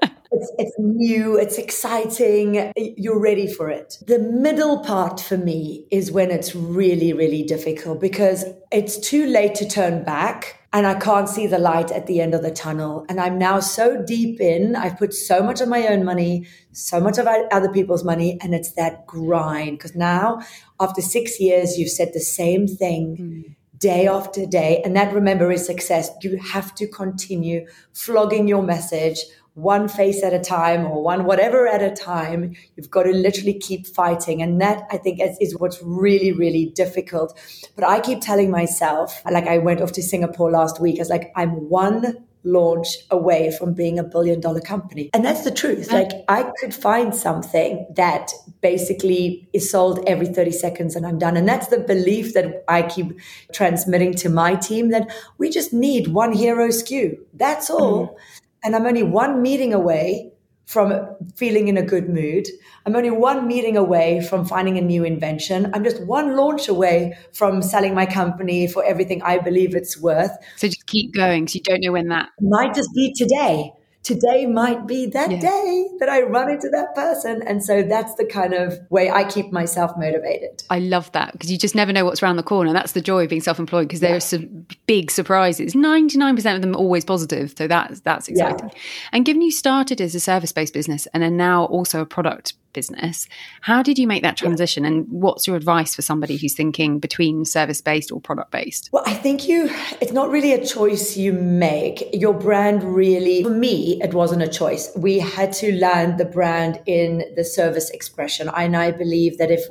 It's, 0.44 0.52
it's 0.58 0.74
new, 0.78 1.38
it's 1.38 1.56
exciting, 1.56 2.72
you're 2.76 3.20
ready 3.20 3.50
for 3.50 3.70
it. 3.70 3.98
The 4.06 4.18
middle 4.18 4.80
part 4.80 5.20
for 5.20 5.38
me 5.38 5.86
is 5.90 6.12
when 6.12 6.30
it's 6.30 6.54
really, 6.54 7.12
really 7.14 7.42
difficult 7.42 8.00
because 8.00 8.44
it's 8.70 8.98
too 8.98 9.26
late 9.26 9.54
to 9.56 9.68
turn 9.68 10.04
back 10.04 10.60
and 10.74 10.86
I 10.86 10.94
can't 10.94 11.28
see 11.28 11.46
the 11.46 11.58
light 11.58 11.90
at 11.92 12.06
the 12.06 12.20
end 12.20 12.34
of 12.34 12.42
the 12.42 12.50
tunnel. 12.50 13.06
And 13.08 13.20
I'm 13.20 13.38
now 13.38 13.60
so 13.60 14.02
deep 14.02 14.40
in, 14.40 14.76
I've 14.76 14.98
put 14.98 15.14
so 15.14 15.42
much 15.42 15.60
of 15.60 15.68
my 15.68 15.86
own 15.86 16.04
money, 16.04 16.46
so 16.72 17.00
much 17.00 17.16
of 17.16 17.26
other 17.26 17.72
people's 17.72 18.04
money, 18.04 18.38
and 18.42 18.54
it's 18.54 18.72
that 18.72 19.06
grind. 19.06 19.78
Because 19.78 19.94
now, 19.94 20.42
after 20.80 21.00
six 21.00 21.40
years, 21.40 21.78
you've 21.78 21.90
said 21.90 22.12
the 22.12 22.20
same 22.20 22.66
thing. 22.66 23.16
Mm 23.18 23.54
day 23.84 24.06
after 24.06 24.46
day. 24.46 24.80
And 24.82 24.96
that, 24.96 25.12
remember, 25.12 25.52
is 25.52 25.66
success. 25.66 26.10
You 26.22 26.38
have 26.38 26.74
to 26.76 26.86
continue 26.86 27.66
flogging 27.92 28.48
your 28.48 28.62
message 28.62 29.18
one 29.54 29.86
face 29.88 30.22
at 30.22 30.32
a 30.32 30.40
time 30.40 30.84
or 30.84 31.02
one 31.02 31.24
whatever 31.24 31.66
at 31.68 31.80
a 31.80 31.90
time. 31.90 32.54
You've 32.76 32.90
got 32.90 33.04
to 33.04 33.12
literally 33.12 33.54
keep 33.54 33.86
fighting. 33.86 34.42
And 34.42 34.60
that 34.60 34.82
I 34.90 34.98
think 34.98 35.20
is, 35.20 35.38
is, 35.40 35.56
what's 35.58 35.80
really, 35.82 36.32
really 36.32 36.66
difficult. 36.66 37.38
But 37.76 37.84
I 37.84 38.00
keep 38.00 38.20
telling 38.20 38.50
myself, 38.50 39.22
like 39.30 39.46
I 39.46 39.58
went 39.58 39.80
off 39.80 39.92
to 39.92 40.02
Singapore 40.02 40.50
last 40.50 40.80
week, 40.80 40.98
I 40.98 41.02
was 41.02 41.08
like, 41.08 41.32
I'm 41.36 41.68
one 41.68 42.24
launch 42.46 42.88
away 43.10 43.50
from 43.58 43.72
being 43.72 43.98
a 43.98 44.02
billion 44.02 44.38
dollar 44.40 44.60
company. 44.60 45.08
And 45.14 45.24
that's 45.24 45.44
the 45.44 45.50
truth. 45.50 45.90
Like 45.90 46.10
I 46.28 46.50
could 46.60 46.74
find 46.74 47.14
something 47.14 47.86
that 47.96 48.32
basically 48.60 49.48
is 49.54 49.70
sold 49.70 50.06
every 50.06 50.26
30 50.26 50.50
seconds 50.50 50.94
and 50.94 51.06
I'm 51.06 51.18
done. 51.18 51.38
And 51.38 51.48
that's 51.48 51.68
the 51.68 51.78
belief 51.78 52.34
that 52.34 52.64
I 52.68 52.82
keep 52.82 53.18
transmitting 53.52 54.12
to 54.16 54.28
my 54.28 54.56
team 54.56 54.90
that 54.90 55.10
we 55.38 55.48
just 55.48 55.72
need 55.72 56.08
one 56.08 56.32
hero 56.32 56.68
SKU. 56.68 57.18
That's 57.32 57.70
all. 57.70 58.08
Mm 58.08 58.16
and 58.64 58.74
I'm 58.74 58.86
only 58.86 59.02
one 59.02 59.42
meeting 59.42 59.72
away 59.72 60.32
from 60.66 61.14
feeling 61.36 61.68
in 61.68 61.76
a 61.76 61.82
good 61.82 62.08
mood. 62.08 62.48
I'm 62.86 62.96
only 62.96 63.10
one 63.10 63.46
meeting 63.46 63.76
away 63.76 64.22
from 64.22 64.46
finding 64.46 64.78
a 64.78 64.80
new 64.80 65.04
invention. 65.04 65.70
I'm 65.74 65.84
just 65.84 66.02
one 66.06 66.36
launch 66.36 66.68
away 66.68 67.16
from 67.34 67.60
selling 67.60 67.94
my 67.94 68.06
company 68.06 68.66
for 68.66 68.82
everything 68.84 69.22
I 69.22 69.38
believe 69.38 69.74
it's 69.74 70.00
worth. 70.00 70.32
So 70.56 70.68
just 70.68 70.86
keep 70.86 71.12
going 71.14 71.44
because 71.44 71.56
you 71.56 71.60
don't 71.62 71.80
know 71.82 71.92
when 71.92 72.08
that 72.08 72.30
might 72.40 72.74
just 72.74 72.88
be 72.94 73.12
today 73.14 73.72
today 74.04 74.44
might 74.44 74.86
be 74.86 75.06
that 75.06 75.30
yeah. 75.30 75.40
day 75.40 75.88
that 75.98 76.08
I 76.08 76.22
run 76.22 76.50
into 76.50 76.68
that 76.68 76.94
person. 76.94 77.42
And 77.46 77.64
so 77.64 77.82
that's 77.82 78.14
the 78.14 78.26
kind 78.26 78.52
of 78.52 78.78
way 78.90 79.10
I 79.10 79.24
keep 79.24 79.50
myself 79.50 79.92
motivated. 79.96 80.62
I 80.70 80.78
love 80.78 81.10
that 81.12 81.32
because 81.32 81.50
you 81.50 81.58
just 81.58 81.74
never 81.74 81.92
know 81.92 82.04
what's 82.04 82.22
around 82.22 82.36
the 82.36 82.42
corner. 82.42 82.72
That's 82.72 82.92
the 82.92 83.00
joy 83.00 83.24
of 83.24 83.30
being 83.30 83.40
self 83.40 83.58
employed 83.58 83.88
because 83.88 84.00
there 84.00 84.10
yeah. 84.10 84.16
are 84.16 84.20
some 84.20 84.66
big 84.86 85.10
surprises. 85.10 85.74
99% 85.74 86.54
of 86.54 86.60
them 86.60 86.74
are 86.74 86.78
always 86.78 87.04
positive. 87.04 87.54
So 87.56 87.66
that's, 87.66 88.00
that's 88.00 88.28
exciting. 88.28 88.68
Yeah. 88.68 88.78
And 89.12 89.24
given 89.24 89.42
you 89.42 89.50
started 89.50 90.00
as 90.00 90.14
a 90.14 90.20
service 90.20 90.52
based 90.52 90.74
business 90.74 91.08
and 91.14 91.22
are 91.24 91.30
now 91.30 91.64
also 91.64 92.00
a 92.00 92.06
product 92.06 92.52
business. 92.74 93.26
How 93.62 93.82
did 93.82 93.98
you 93.98 94.06
make 94.06 94.22
that 94.22 94.36
transition? 94.36 94.84
Yeah. 94.84 94.90
And 94.90 95.06
what's 95.08 95.46
your 95.46 95.56
advice 95.56 95.94
for 95.94 96.02
somebody 96.02 96.36
who's 96.36 96.54
thinking 96.54 96.98
between 96.98 97.46
service 97.46 97.80
based 97.80 98.12
or 98.12 98.20
product 98.20 98.50
based? 98.50 98.90
Well, 98.92 99.04
I 99.06 99.14
think 99.14 99.48
you, 99.48 99.70
it's 100.02 100.12
not 100.12 100.30
really 100.30 100.52
a 100.52 100.64
choice 100.64 101.16
you 101.16 101.32
make. 101.32 102.10
Your 102.12 102.34
brand 102.34 102.84
really, 102.84 103.42
for 103.42 103.50
me, 103.50 103.98
it 104.02 104.12
wasn't 104.12 104.42
a 104.42 104.48
choice. 104.48 104.92
We 104.94 105.18
had 105.18 105.52
to 105.54 105.72
land 105.78 106.18
the 106.18 106.26
brand 106.26 106.80
in 106.84 107.24
the 107.36 107.44
service 107.44 107.88
expression. 107.90 108.50
And 108.54 108.76
I 108.76 108.90
believe 108.90 109.38
that 109.38 109.50
if 109.50 109.64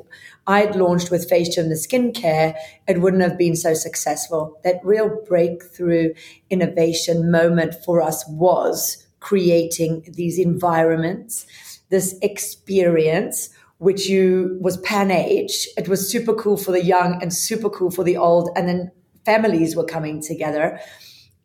I'd 0.47 0.75
launched 0.75 1.11
with 1.11 1.29
Facegym 1.29 1.69
the 1.69 1.75
skincare, 1.75 2.55
it 2.87 2.99
wouldn't 2.99 3.21
have 3.21 3.37
been 3.37 3.55
so 3.55 3.73
successful. 3.73 4.59
That 4.63 4.79
real 4.83 5.21
breakthrough 5.27 6.13
innovation 6.49 7.31
moment 7.31 7.75
for 7.85 8.01
us 8.01 8.25
was 8.27 9.05
creating 9.19 10.03
these 10.15 10.37
environments 10.37 11.45
this 11.93 12.15
experience 12.23 13.49
which 13.77 14.08
you 14.08 14.58
was 14.62 14.77
pan 14.77 15.12
age. 15.12 15.67
It 15.77 15.88
was 15.88 16.10
super 16.10 16.34
cool 16.34 16.58
for 16.58 16.71
the 16.71 16.84
young 16.84 17.21
and 17.21 17.32
super 17.32 17.69
cool 17.69 17.91
for 17.91 18.03
the 18.03 18.17
old 18.17 18.49
and 18.56 18.67
then 18.67 18.91
families 19.25 19.75
were 19.75 19.86
coming 19.86 20.21
together. 20.21 20.79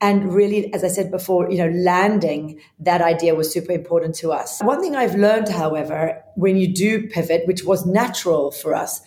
And 0.01 0.33
really 0.33 0.73
as 0.73 0.85
i 0.85 0.89
said 0.89 1.11
before 1.11 1.51
you 1.51 1.59
know 1.59 1.71
landing 1.93 2.61
that 2.79 3.01
idea 3.03 3.35
was 3.35 3.53
super 3.53 3.73
important 3.73 4.15
to 4.23 4.31
us. 4.33 4.61
One 4.63 4.81
thing 4.81 4.95
i've 4.97 5.17
learned 5.17 5.49
however 5.49 5.99
when 6.37 6.57
you 6.57 6.69
do 6.73 7.09
pivot 7.09 7.47
which 7.47 7.65
was 7.65 7.85
natural 7.85 8.53
for 8.53 8.75
us 8.75 9.01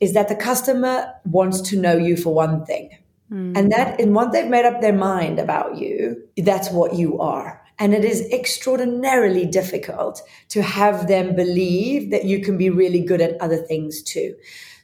is 0.00 0.12
that 0.12 0.28
the 0.28 0.36
customer 0.50 0.94
wants 1.24 1.62
to 1.70 1.80
know 1.84 1.96
you 1.96 2.16
for 2.16 2.32
one 2.34 2.64
thing. 2.66 2.90
Mm. 3.32 3.56
and 3.58 3.72
that 3.72 3.98
and 3.98 4.14
once 4.14 4.32
they've 4.34 4.54
made 4.56 4.66
up 4.66 4.82
their 4.82 4.92
mind 4.92 5.38
about 5.38 5.78
you 5.78 6.22
that's 6.36 6.68
what 6.70 6.94
you 6.94 7.18
are 7.20 7.63
and 7.78 7.94
it 7.94 8.04
is 8.04 8.28
extraordinarily 8.32 9.46
difficult 9.46 10.22
to 10.50 10.62
have 10.62 11.08
them 11.08 11.34
believe 11.34 12.10
that 12.10 12.24
you 12.24 12.40
can 12.40 12.56
be 12.56 12.70
really 12.70 13.00
good 13.00 13.20
at 13.20 13.40
other 13.40 13.56
things 13.56 14.02
too. 14.02 14.34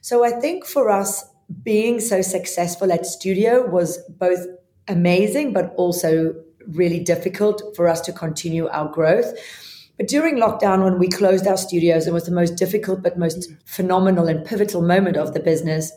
So 0.01 0.25
I 0.25 0.31
think 0.31 0.65
for 0.65 0.89
us, 0.89 1.23
being 1.63 1.99
so 1.99 2.21
successful 2.21 2.91
at 2.91 3.05
studio 3.05 3.65
was 3.67 3.97
both 4.09 4.45
amazing, 4.87 5.53
but 5.53 5.73
also 5.75 6.33
really 6.67 6.99
difficult 6.99 7.75
for 7.75 7.87
us 7.87 8.01
to 8.01 8.13
continue 8.13 8.67
our 8.69 8.89
growth. 8.89 9.33
But 9.97 10.07
during 10.07 10.37
lockdown, 10.37 10.83
when 10.83 10.97
we 10.97 11.07
closed 11.07 11.45
our 11.47 11.57
studios, 11.57 12.07
it 12.07 12.13
was 12.13 12.25
the 12.25 12.31
most 12.31 12.55
difficult 12.55 13.03
but 13.03 13.19
most 13.19 13.51
phenomenal 13.65 14.27
and 14.27 14.45
pivotal 14.45 14.81
moment 14.81 15.17
of 15.17 15.33
the 15.33 15.39
business. 15.39 15.91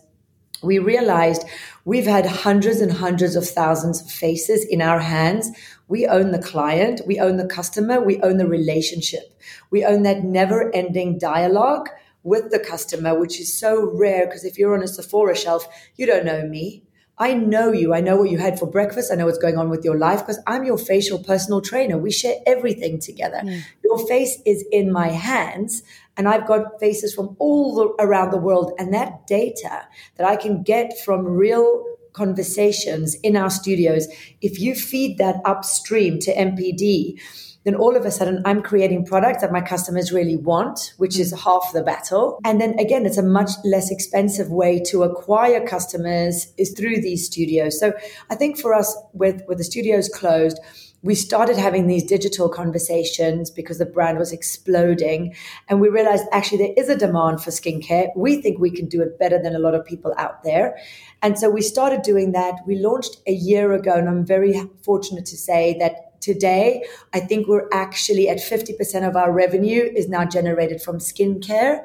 We 0.63 0.79
realized 0.79 1.45
we've 1.85 2.07
had 2.07 2.27
hundreds 2.27 2.81
and 2.81 2.93
hundreds 2.93 3.37
of 3.37 3.49
thousands 3.49 4.01
of 4.01 4.11
faces 4.11 4.65
in 4.65 4.83
our 4.83 4.99
hands. 4.99 5.51
We 5.89 6.07
own 6.07 6.31
the 6.31 6.43
client, 6.43 7.03
we 7.07 7.21
own 7.21 7.37
the 7.37 7.47
customer, 7.47 8.03
we 8.03 8.21
own 8.21 8.39
the 8.39 8.47
relationship. 8.47 9.39
We 9.71 9.85
own 9.85 10.03
that 10.03 10.25
never 10.25 10.75
ending 10.75 11.19
dialogue 11.19 11.89
with 12.23 12.51
the 12.51 12.59
customer, 12.59 13.19
which 13.19 13.39
is 13.39 13.57
so 13.57 13.91
rare 13.93 14.27
because 14.27 14.45
if 14.45 14.59
you're 14.59 14.75
on 14.75 14.83
a 14.83 14.89
Sephora 14.89 15.37
shelf, 15.37 15.69
you 15.97 16.07
don't 16.07 16.25
know 16.25 16.47
me. 16.47 16.85
I 17.17 17.35
know 17.35 17.71
you. 17.71 17.95
I 17.95 18.01
know 18.01 18.17
what 18.17 18.31
you 18.31 18.39
had 18.39 18.59
for 18.59 18.67
breakfast. 18.67 19.13
I 19.13 19.15
know 19.15 19.27
what's 19.27 19.39
going 19.39 19.57
on 19.57 19.71
with 19.71 19.85
your 19.85 19.97
life 19.97 20.21
because 20.21 20.41
I'm 20.49 20.65
your 20.65 20.79
facial 20.79 21.23
personal 21.23 21.61
trainer. 21.61 21.97
We 21.97 22.11
share 22.11 22.37
everything 22.45 22.99
together. 22.99 23.41
Mm. 23.45 23.63
Your 23.85 24.05
face 24.09 24.39
is 24.45 24.65
in 24.73 24.91
my 24.91 25.09
hands 25.09 25.85
and 26.17 26.29
I've 26.29 26.47
got 26.47 26.81
faces 26.81 27.15
from 27.15 27.37
all 27.39 27.75
the, 27.75 28.05
around 28.05 28.31
the 28.31 28.39
world. 28.39 28.73
And 28.79 28.93
that 28.95 29.29
data 29.29 29.87
that 30.17 30.27
I 30.27 30.35
can 30.35 30.65
get 30.65 30.99
from 31.05 31.25
real 31.25 31.85
conversations 32.15 33.15
in 33.17 33.37
our 33.37 33.51
studios, 33.51 34.09
if 34.41 34.59
you 34.59 34.75
feed 34.75 35.19
that 35.19 35.37
upstream 35.45 36.19
to 36.21 36.35
NPD, 36.35 37.21
then 37.65 37.75
all 37.75 37.97
of 37.97 38.05
a 38.05 38.11
sudden 38.11 38.43
I'm 38.45 38.63
creating 38.63 39.05
products 39.05 39.41
that 39.41 39.53
my 39.53 39.61
customers 39.61 40.13
really 40.13 40.37
want, 40.37 40.95
which 40.99 41.19
is 41.19 41.33
half 41.33 41.71
the 41.73 41.83
battle. 41.83 42.39
And 42.45 42.61
then 42.61 42.79
again, 42.79 43.05
it's 43.07 43.19
a 43.19 43.23
much 43.23 43.51
less 43.65 43.91
expensive 43.91 44.51
way 44.51 44.81
to 44.91 45.03
acquire 45.03 45.67
customers 45.67 46.53
is 46.57 46.73
through 46.73 47.01
these 47.01 47.27
studios. 47.27 47.79
So 47.79 47.93
I 48.31 48.35
think 48.35 48.59
for 48.59 48.75
us, 48.75 48.95
with, 49.13 49.43
with 49.49 49.59
the 49.59 49.65
studios 49.65 50.09
closed, 50.09 50.59
we 51.05 51.15
started 51.15 51.59
having 51.59 51.87
these 51.87 52.03
digital 52.03 52.49
conversations 52.49 53.51
because 53.51 53.77
the 53.77 53.85
brand 53.85 54.19
was 54.19 54.33
exploding. 54.33 55.35
And 55.69 55.79
we 55.79 55.91
realized 55.91 56.25
actually 56.33 56.59
there 56.59 56.75
is 56.79 56.89
a 56.89 56.97
demand 56.97 57.43
for 57.43 57.51
skincare. 57.51 58.09
We 58.17 58.41
think 58.41 58.59
we 58.59 58.71
can 58.71 58.89
do 58.89 59.03
it 59.03 59.19
better 59.19 59.41
than 59.41 59.55
a 59.55 59.59
lot 59.59 59.75
of 59.75 59.85
people 59.85 60.15
out 60.17 60.43
there. 60.45 60.79
And 61.21 61.39
so 61.39 61.51
we 61.51 61.61
started 61.61 62.01
doing 62.01 62.33
that. 62.33 62.55
We 62.67 62.77
launched 62.77 63.19
a 63.27 63.33
year 63.33 63.75
ago, 63.75 63.93
and 63.93 64.09
I'm 64.09 64.25
very 64.25 64.59
fortunate 64.83 65.27
to 65.27 65.37
say 65.37 65.77
that 65.79 66.23
today, 66.23 66.83
I 67.13 67.21
think 67.21 67.49
we're 67.49 67.69
actually 67.71 68.31
at 68.31 68.39
50% 68.39 69.07
of 69.07 69.15
our 69.15 69.31
revenue 69.31 69.83
is 69.95 70.09
now 70.09 70.25
generated 70.25 70.81
from 70.81 70.99
skincare, 70.99 71.85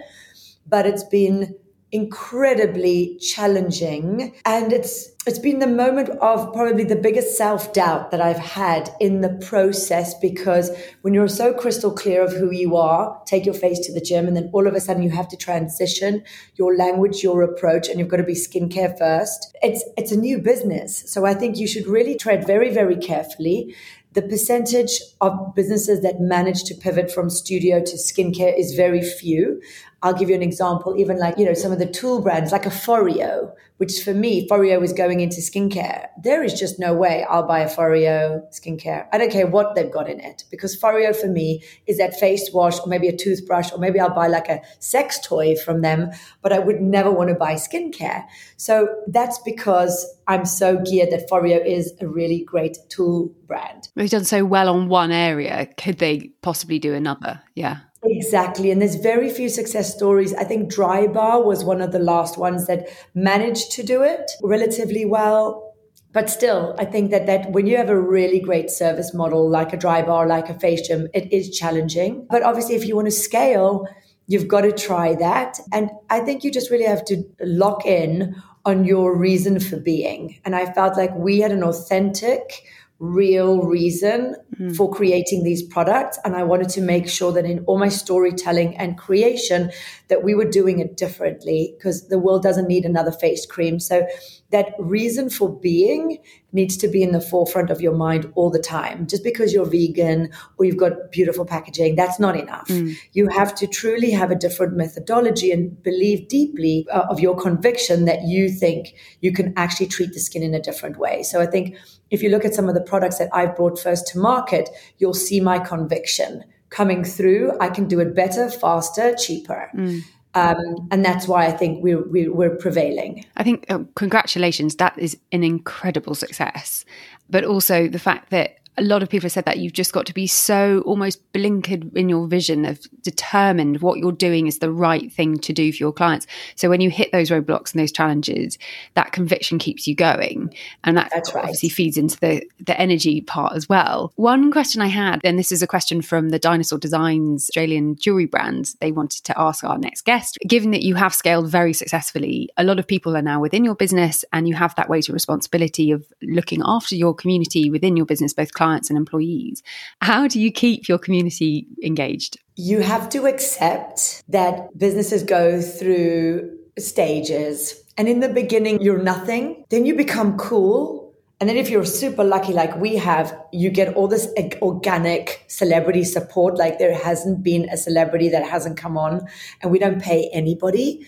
but 0.66 0.86
it's 0.86 1.04
been 1.04 1.56
incredibly 1.92 3.18
challenging 3.18 4.36
and 4.46 4.72
it's 4.72 5.10
it's 5.30 5.38
been 5.38 5.60
the 5.60 5.68
moment 5.68 6.10
of 6.22 6.52
probably 6.54 6.84
the 6.84 6.96
biggest 6.96 7.38
self-doubt 7.38 8.10
that 8.10 8.20
I've 8.20 8.40
had 8.40 8.90
in 9.00 9.22
the 9.22 9.30
process 9.48 10.16
because 10.16 10.72
when 11.04 11.14
you're 11.14 11.28
so 11.28 11.54
crystal 11.54 11.92
clear 11.92 12.24
of 12.24 12.34
who 12.34 12.50
you 12.50 12.76
are 12.76 13.22
take 13.28 13.46
your 13.46 13.54
face 13.54 13.78
to 13.82 13.94
the 13.94 14.02
gym 14.02 14.28
and 14.28 14.36
then 14.36 14.50
all 14.54 14.66
of 14.66 14.74
a 14.74 14.82
sudden 14.82 15.04
you 15.04 15.12
have 15.12 15.28
to 15.28 15.38
transition 15.38 16.24
your 16.56 16.76
language 16.76 17.22
your 17.22 17.44
approach 17.44 17.90
and 17.90 18.00
you've 18.00 18.08
got 18.08 18.18
to 18.18 18.24
be 18.24 18.34
skincare 18.34 18.98
first. 18.98 19.56
It's 19.62 19.84
it's 19.98 20.12
a 20.12 20.18
new 20.18 20.40
business. 20.40 21.04
So 21.06 21.28
I 21.28 21.36
think 21.36 21.58
you 21.58 21.68
should 21.68 21.86
really 21.86 22.16
tread 22.16 22.48
very 22.48 22.74
very 22.74 22.96
carefully. 22.96 23.76
The 24.14 24.24
percentage 24.24 25.00
of 25.22 25.54
businesses 25.54 26.02
that 26.02 26.20
manage 26.20 26.64
to 26.64 26.74
pivot 26.74 27.12
from 27.12 27.30
studio 27.30 27.80
to 27.80 27.96
skincare 27.96 28.58
is 28.58 28.74
very 28.74 29.04
few. 29.04 29.62
I'll 30.02 30.14
give 30.14 30.30
you 30.30 30.36
an 30.36 30.42
example, 30.42 30.96
even 30.98 31.20
like, 31.20 31.38
you 31.38 31.46
know, 31.46 31.54
some 31.54 31.72
of 31.72 31.80
the 31.80 31.86
tool 31.86 32.22
brands 32.22 32.52
like 32.52 32.66
a 32.66 32.70
Foreo, 32.70 33.54
which 33.78 34.02
for 34.04 34.14
me, 34.14 34.48
Foreo 34.48 34.82
is 34.84 34.94
going 34.94 35.20
into 35.20 35.38
skincare. 35.38 36.08
There 36.22 36.44
is 36.44 36.58
just 36.58 36.80
no 36.80 36.94
way 36.94 37.26
I'll 37.30 37.48
buy 37.48 37.60
a 37.60 37.70
Foreo 37.70 38.42
skincare. 38.54 39.08
I 39.12 39.18
don't 39.18 39.32
care 39.32 39.48
what 39.48 39.76
they've 39.76 39.92
got 39.92 40.10
in 40.10 40.20
it 40.20 40.44
because 40.52 40.80
Foreo 40.80 41.16
for 41.16 41.28
me 41.28 41.64
is 41.88 41.98
that 41.98 42.20
face 42.20 42.50
wash 42.54 42.80
or 42.80 42.88
maybe 42.88 43.08
a 43.08 43.16
toothbrush 43.16 43.72
or 43.72 43.78
maybe 43.78 44.00
I'll 44.00 44.14
buy 44.14 44.28
like 44.28 44.48
a 44.48 44.62
sex 44.80 45.20
toy 45.20 45.56
from 45.56 45.82
them, 45.82 46.12
but 46.42 46.54
I 46.54 46.60
would 46.60 46.82
never 46.82 47.12
want 47.12 47.30
to 47.30 47.36
buy 47.36 47.56
skincare. 47.56 48.26
So 48.58 48.88
that's 49.08 49.40
because 49.40 50.06
I'm 50.28 50.46
so 50.46 50.78
geared 50.78 51.12
that 51.12 51.30
Foreo 51.30 51.66
is 51.66 51.94
a 52.00 52.08
really 52.08 52.44
great 52.44 52.78
tool 52.90 53.34
brand. 53.48 53.90
They've 53.96 54.10
done 54.10 54.26
so 54.26 54.46
well 54.46 54.70
on 54.70 54.88
one 54.88 55.12
area. 55.12 55.68
Could 55.78 55.98
they 56.00 56.32
possibly 56.42 56.80
do 56.80 56.94
another? 56.94 57.42
Yeah. 57.56 57.80
Exactly. 58.04 58.72
And 58.72 58.82
there's 58.82 58.96
very 58.96 59.30
few 59.30 59.50
success 59.50 59.94
stories. 59.94 60.34
I 60.34 60.46
think 60.46 60.72
Drybar 60.72 61.44
was 61.44 61.64
one 61.66 61.82
of 61.82 61.92
the 61.92 62.00
last 62.00 62.38
ones 62.38 62.66
that 62.68 62.88
managed 63.14 63.72
to 63.74 63.84
do 63.84 64.04
it 64.04 64.32
relatively 64.42 65.06
well. 65.06 65.74
But 66.12 66.30
still, 66.30 66.76
I 66.80 66.86
think 66.86 67.12
that, 67.12 67.28
that 67.28 67.52
when 67.52 67.68
you 67.68 67.78
have 67.78 67.90
a 67.90 68.00
really 68.00 68.40
great 68.40 68.72
service 68.72 69.14
model 69.14 69.48
like 69.50 69.74
a 69.74 69.78
Drybar, 69.78 70.28
like 70.28 70.50
a 70.50 70.58
face 70.58 70.88
gym, 70.88 71.08
it 71.14 71.32
is 71.32 71.56
challenging. 71.56 72.26
But 72.30 72.42
obviously, 72.42 72.76
if 72.76 72.86
you 72.88 72.96
want 72.96 73.08
to 73.08 73.12
scale, 73.12 73.86
you've 74.26 74.48
got 74.48 74.62
to 74.62 74.72
try 74.72 75.14
that. 75.16 75.60
And 75.74 75.92
I 76.10 76.22
think 76.22 76.44
you 76.44 76.52
just 76.52 76.72
really 76.72 76.86
have 76.86 77.04
to 77.06 77.24
lock 77.42 77.86
in 77.86 78.34
on 78.66 78.86
your 78.86 79.16
reason 79.18 79.60
for 79.60 79.78
being. 79.78 80.40
And 80.46 80.56
I 80.56 80.72
felt 80.72 80.98
like 80.98 81.14
we 81.16 81.40
had 81.42 81.52
an 81.52 81.64
authentic, 81.64 82.64
real 83.00 83.62
reason 83.62 84.36
mm. 84.60 84.76
for 84.76 84.92
creating 84.92 85.44
these 85.44 85.64
products 85.64 86.20
and 86.26 86.36
i 86.36 86.44
wanted 86.44 86.68
to 86.68 86.82
make 86.82 87.08
sure 87.08 87.32
that 87.32 87.46
in 87.46 87.64
all 87.66 87.80
my 87.80 87.88
storytelling 87.88 88.76
and 88.76 88.98
creation 88.98 89.72
that 90.10 90.22
we 90.22 90.36
were 90.36 90.50
doing 90.50 90.80
it 90.80 90.98
differently 90.98 91.74
because 91.78 92.10
the 92.10 92.20
world 92.20 92.44
doesn't 92.44 92.68
need 92.68 92.84
another 92.84 93.12
face 93.12 93.46
cream 93.46 93.80
so 93.80 94.06
that 94.52 94.74
reason 94.80 95.30
for 95.30 95.50
being 95.60 96.18
needs 96.52 96.76
to 96.78 96.88
be 96.88 97.04
in 97.04 97.12
the 97.12 97.22
forefront 97.22 97.70
of 97.70 97.82
your 97.82 97.96
mind 97.96 98.32
all 98.36 98.50
the 98.50 98.60
time. 98.60 99.06
Just 99.06 99.24
because 99.24 99.54
you're 99.54 99.66
vegan 99.66 100.32
or 100.58 100.66
you've 100.66 100.78
got 100.78 101.12
beautiful 101.12 101.46
packaging, 101.46 101.96
that's 101.96 102.20
not 102.20 102.36
enough. 102.36 102.68
Mm. 102.68 102.96
You 103.14 103.28
have 103.30 103.54
to 103.56 103.68
truly 103.68 104.10
have 104.12 104.32
a 104.32 104.36
different 104.36 104.76
methodology 104.76 105.52
and 105.52 105.82
believe 105.84 106.28
deeply 106.28 106.88
uh, 106.92 107.06
of 107.10 107.20
your 107.20 107.38
conviction 107.38 108.06
that 108.06 108.24
you 108.24 108.50
think 108.50 108.96
you 109.22 109.32
can 109.32 109.54
actually 109.56 109.88
treat 109.88 110.14
the 110.14 110.20
skin 110.20 110.42
in 110.42 110.56
a 110.56 110.62
different 110.62 110.98
way. 110.98 111.22
So 111.22 111.40
I 111.40 111.46
think 111.46 111.76
if 112.12 112.24
you 112.24 112.30
look 112.30 112.46
at 112.46 112.54
some 112.54 112.68
of 112.68 112.76
the 112.76 112.82
products 112.82 113.18
that 113.20 113.30
I've 113.34 113.56
brought 113.56 113.80
first 113.80 114.08
to 114.10 114.20
market, 114.20 114.70
you'll 114.98 115.14
see 115.14 115.40
my 115.40 115.60
conviction 115.60 116.44
coming 116.70 117.04
through. 117.04 117.58
I 117.60 117.70
can 117.70 117.88
do 117.88 118.00
it 118.00 118.16
better, 118.16 118.50
faster, 118.50 119.16
cheaper. 119.16 119.70
Mm. 119.76 120.02
Um, 120.36 120.88
and 120.92 121.04
that's 121.04 121.28
why 121.28 121.48
I 121.48 121.52
think 121.52 121.84
we're, 121.84 122.04
we're 122.32 122.56
prevailing. 122.56 123.26
I 123.36 123.44
think, 123.44 123.66
oh, 123.70 123.88
congratulations, 123.96 124.76
that 124.76 124.98
is 124.98 125.18
an 125.32 125.44
incredible 125.44 126.14
success. 126.14 126.86
But 127.30 127.44
also 127.44 127.88
the 127.88 128.00
fact 128.00 128.30
that 128.30 128.59
a 128.80 128.84
lot 128.84 129.04
of 129.04 129.10
people 129.10 129.26
have 129.26 129.34
said 129.34 129.46
that 129.46 129.60
you've 129.60 129.74
just 129.74 129.92
got 129.92 130.06
to 130.06 130.14
be 130.14 130.26
so 130.26 130.82
almost 130.86 131.22
blinkered 131.34 131.96
in 131.96 132.08
your 132.08 132.28
vision 132.28 132.64
of 132.64 132.80
determined 133.02 133.82
what 133.82 134.00
you're 134.00 134.14
doing 134.14 134.48
is 134.48 134.60
the 134.60 134.72
right 134.72 135.12
thing 135.12 135.38
to 135.40 135.52
do 135.52 135.72
for 135.74 135.78
your 135.78 135.92
clients. 135.92 136.26
So 136.56 136.70
when 136.70 136.80
you 136.80 136.90
hit 136.90 137.12
those 137.12 137.30
roadblocks 137.30 137.74
and 137.74 137.82
those 137.82 137.92
challenges, 137.92 138.58
that 138.96 139.12
conviction 139.12 139.60
keeps 139.60 139.86
you 139.86 139.96
going. 139.96 140.54
And 140.86 140.96
that 140.96 141.10
That's 141.14 141.36
obviously 141.36 141.68
right. 141.68 141.76
feeds 141.76 141.98
into 141.98 142.18
the, 142.20 142.42
the 142.66 142.80
energy 142.80 143.20
part 143.20 143.54
as 143.54 143.68
well. 143.68 144.14
One 144.16 144.50
question 144.50 144.82
I 144.82 144.88
had, 144.88 145.20
and 145.26 145.38
this 145.38 145.52
is 145.52 145.62
a 145.62 145.68
question 145.68 146.02
from 146.02 146.30
the 146.30 146.40
Dinosaur 146.40 146.80
Designs 146.80 147.50
Australian 147.50 147.98
jewelry 147.98 148.28
brand, 148.28 148.76
they 148.80 148.94
wanted 148.94 149.26
to 149.26 149.40
ask 149.40 149.66
our 149.66 149.78
next 149.78 150.06
guest. 150.06 150.38
Given 150.48 150.72
that 150.72 150.84
you 150.84 150.96
have 150.96 151.14
scaled 151.14 151.50
very 151.50 151.74
successfully, 151.74 152.50
a 152.56 152.64
lot 152.64 152.80
of 152.80 152.88
people 152.88 153.18
are 153.18 153.22
now 153.22 153.42
within 153.42 153.66
your 153.66 153.76
business 153.76 154.24
and 154.32 154.48
you 154.48 154.56
have 154.56 154.74
that 154.76 154.90
weight 154.90 155.10
of 155.10 155.14
responsibility 155.14 155.92
of 155.92 156.06
looking 156.22 156.62
after 156.64 156.96
your 156.96 157.14
community 157.14 157.70
within 157.70 157.98
your 157.98 158.06
business, 158.06 158.34
both 158.34 158.54
clients 158.54 158.69
clients 158.70 158.90
and 158.90 158.98
employees. 158.98 159.64
How 160.02 160.28
do 160.28 160.40
you 160.40 160.52
keep 160.52 160.88
your 160.88 161.00
community 161.00 161.66
engaged? 161.84 162.38
You 162.56 162.82
have 162.82 163.10
to 163.10 163.26
accept 163.26 164.24
that 164.30 164.78
businesses 164.78 165.24
go 165.24 165.62
through 165.62 166.58
stages. 166.78 167.84
And 167.98 168.08
in 168.08 168.20
the 168.20 168.30
beginning, 168.30 168.82
you're 168.82 169.02
nothing. 169.02 169.66
Then 169.70 169.86
you 169.86 169.96
become 169.96 170.38
cool. 170.38 171.14
And 171.40 171.50
then 171.50 171.58
if 171.58 171.70
you're 171.70 171.86
super 171.86 172.24
lucky, 172.24 172.54
like 172.54 172.76
we 172.76 172.98
have, 172.98 173.36
you 173.52 173.70
get 173.70 173.96
all 173.96 174.08
this 174.08 174.28
organic 174.62 175.46
celebrity 175.48 176.04
support. 176.04 176.58
Like 176.58 176.78
there 176.78 176.94
hasn't 176.94 177.42
been 177.44 177.68
a 177.70 177.78
celebrity 177.78 178.30
that 178.30 178.44
hasn't 178.44 178.78
come 178.78 178.98
on 178.98 179.26
and 179.62 179.72
we 179.72 179.80
don't 179.80 180.02
pay 180.02 180.30
anybody. 180.34 181.08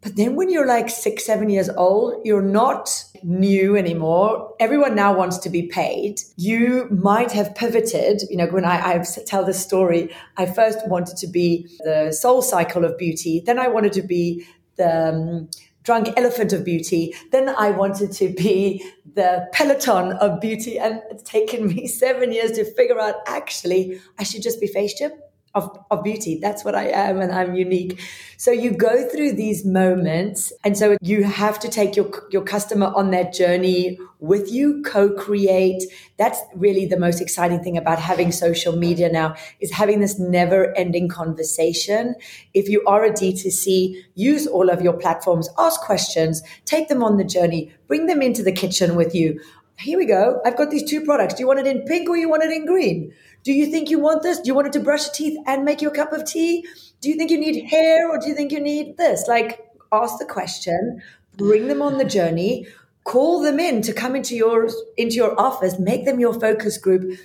But 0.00 0.14
then 0.14 0.36
when 0.36 0.48
you're 0.48 0.66
like 0.66 0.88
six, 0.88 1.26
seven 1.26 1.50
years 1.50 1.68
old, 1.70 2.24
you're 2.24 2.42
not 2.42 3.04
new 3.24 3.76
anymore. 3.76 4.54
Everyone 4.60 4.94
now 4.94 5.12
wants 5.16 5.38
to 5.38 5.50
be 5.50 5.62
paid. 5.62 6.20
You 6.36 6.88
might 6.90 7.32
have 7.32 7.54
pivoted. 7.54 8.22
You 8.30 8.36
know, 8.36 8.46
when 8.46 8.64
I, 8.64 8.94
I 8.94 9.04
tell 9.26 9.44
this 9.44 9.60
story, 9.60 10.14
I 10.36 10.46
first 10.46 10.86
wanted 10.86 11.16
to 11.16 11.26
be 11.26 11.68
the 11.80 12.12
soul 12.12 12.42
cycle 12.42 12.84
of 12.84 12.96
beauty. 12.96 13.42
Then 13.44 13.58
I 13.58 13.66
wanted 13.66 13.92
to 13.94 14.02
be 14.02 14.46
the 14.76 15.08
um, 15.08 15.50
drunk 15.82 16.10
elephant 16.16 16.52
of 16.52 16.64
beauty. 16.64 17.14
Then 17.32 17.48
I 17.48 17.70
wanted 17.70 18.12
to 18.12 18.28
be 18.28 18.84
the 19.14 19.48
peloton 19.52 20.12
of 20.12 20.40
beauty. 20.40 20.78
And 20.78 21.02
it's 21.10 21.24
taken 21.24 21.66
me 21.66 21.86
seven 22.04 22.30
years 22.30 22.52
to 22.52 22.64
figure 22.74 23.00
out 23.00 23.16
actually, 23.26 24.00
I 24.16 24.22
should 24.22 24.42
just 24.42 24.60
be 24.60 24.68
face 24.68 24.94
gym. 24.94 25.10
Of, 25.54 25.78
of 25.90 26.04
beauty. 26.04 26.38
That's 26.40 26.64
what 26.64 26.74
I 26.74 26.88
am, 26.88 27.20
and 27.20 27.32
I'm 27.32 27.54
unique. 27.54 28.00
So 28.36 28.50
you 28.50 28.70
go 28.70 29.08
through 29.08 29.32
these 29.32 29.64
moments, 29.64 30.52
and 30.64 30.76
so 30.76 30.96
you 31.00 31.24
have 31.24 31.58
to 31.60 31.68
take 31.68 31.96
your 31.96 32.10
your 32.30 32.42
customer 32.42 32.92
on 32.94 33.10
that 33.10 33.32
journey 33.32 33.98
with 34.20 34.50
you, 34.50 34.82
co-create. 34.82 35.84
That's 36.16 36.40
really 36.54 36.86
the 36.86 36.98
most 36.98 37.20
exciting 37.20 37.62
thing 37.62 37.76
about 37.76 37.98
having 37.98 38.32
social 38.32 38.76
media 38.76 39.10
now 39.10 39.34
is 39.60 39.72
having 39.72 40.00
this 40.00 40.18
never-ending 40.18 41.08
conversation. 41.08 42.14
If 42.54 42.68
you 42.68 42.84
are 42.86 43.04
a 43.04 43.10
D2C, 43.10 44.02
use 44.14 44.46
all 44.46 44.70
of 44.70 44.82
your 44.82 44.94
platforms, 44.94 45.48
ask 45.58 45.80
questions, 45.80 46.42
take 46.64 46.88
them 46.88 47.02
on 47.02 47.16
the 47.16 47.24
journey, 47.24 47.72
bring 47.86 48.06
them 48.06 48.22
into 48.22 48.42
the 48.42 48.52
kitchen 48.52 48.96
with 48.96 49.14
you 49.14 49.40
here 49.80 49.96
we 49.96 50.06
go. 50.06 50.40
I've 50.44 50.56
got 50.56 50.70
these 50.70 50.88
two 50.88 51.04
products. 51.04 51.34
Do 51.34 51.40
you 51.42 51.46
want 51.46 51.60
it 51.60 51.66
in 51.66 51.84
pink 51.84 52.08
or 52.08 52.16
you 52.16 52.28
want 52.28 52.42
it 52.42 52.50
in 52.50 52.66
green? 52.66 53.14
Do 53.42 53.52
you 53.52 53.66
think 53.66 53.90
you 53.90 53.98
want 53.98 54.22
this? 54.22 54.38
Do 54.38 54.46
you 54.46 54.54
want 54.54 54.66
it 54.66 54.72
to 54.74 54.80
brush 54.80 55.06
your 55.06 55.14
teeth 55.14 55.38
and 55.46 55.64
make 55.64 55.80
you 55.80 55.88
a 55.88 55.94
cup 55.94 56.12
of 56.12 56.24
tea? 56.24 56.66
Do 57.00 57.08
you 57.08 57.16
think 57.16 57.30
you 57.30 57.38
need 57.38 57.66
hair 57.66 58.10
or 58.10 58.18
do 58.18 58.28
you 58.28 58.34
think 58.34 58.52
you 58.52 58.60
need 58.60 58.96
this? 58.96 59.26
Like, 59.28 59.68
ask 59.92 60.18
the 60.18 60.24
question, 60.24 61.02
bring 61.36 61.68
them 61.68 61.80
on 61.80 61.98
the 61.98 62.04
journey, 62.04 62.66
call 63.04 63.40
them 63.40 63.58
in 63.58 63.80
to 63.82 63.92
come 63.92 64.14
into 64.14 64.34
your 64.34 64.68
into 64.96 65.16
your 65.16 65.38
office, 65.40 65.78
make 65.78 66.04
them 66.04 66.20
your 66.20 66.38
focus 66.38 66.76
group. 66.78 67.18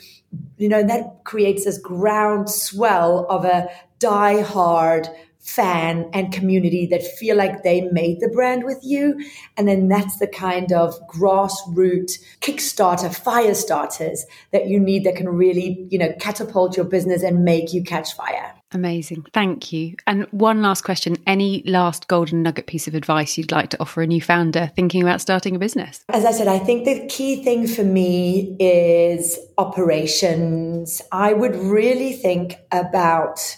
You 0.58 0.70
know, 0.70 0.80
and 0.80 0.90
that 0.90 1.24
creates 1.24 1.66
this 1.66 1.78
ground 1.78 2.50
swell 2.50 3.26
of 3.30 3.46
a 3.46 3.70
die 4.00 4.42
hard 4.42 5.08
fan 5.44 6.10
and 6.14 6.32
community 6.32 6.88
that 6.88 7.04
feel 7.04 7.36
like 7.36 7.64
they 7.64 7.82
made 7.92 8.20
the 8.22 8.30
brand 8.30 8.64
with 8.64 8.80
you. 8.82 9.22
And 9.58 9.68
then 9.68 9.90
that's 9.90 10.18
the 10.18 10.28
kind 10.28 10.72
of 10.72 10.96
grassroots 11.10 12.14
Kickstarter, 12.40 13.14
fire 13.14 13.54
starters 13.54 14.26
that 14.52 14.68
you 14.68 14.80
need 14.80 15.04
that 15.04 15.18
can 15.18 15.30
really, 15.30 15.86
you 15.90 16.00
know, 16.00 16.14
catapult 16.20 16.78
your 16.78 16.86
business 16.86 17.24
and 17.24 17.44
make 17.44 17.74
you 17.74 17.84
catch 17.84 18.14
fire. 18.14 18.54
Amazing. 18.72 19.26
Thank 19.34 19.72
you. 19.72 19.96
And 20.08 20.26
one 20.32 20.62
last 20.62 20.84
question. 20.84 21.18
Any 21.28 21.62
last 21.66 22.08
golden 22.08 22.42
nugget 22.42 22.66
piece 22.66 22.88
of 22.88 22.96
advice 22.96 23.38
you'd 23.38 23.52
like 23.52 23.70
to 23.72 23.82
offer 23.82 24.02
a 24.02 24.08
new 24.08 24.22
founder 24.22 24.72
thinking 24.76 25.04
about 25.04 25.22
starting 25.22 25.56
a 25.56 25.60
business? 25.60 26.04
As 26.10 26.26
I 26.26 26.32
said, 26.32 26.48
I 26.48 26.58
think 26.58 26.86
the 26.86 27.06
key 27.08 27.44
thing 27.44 27.68
for 27.68 27.84
me 27.84 28.56
is 28.60 29.38
operations. 29.58 31.02
I 31.12 31.34
would 31.34 31.56
really 31.56 32.14
think 32.14 32.56
about 32.72 33.58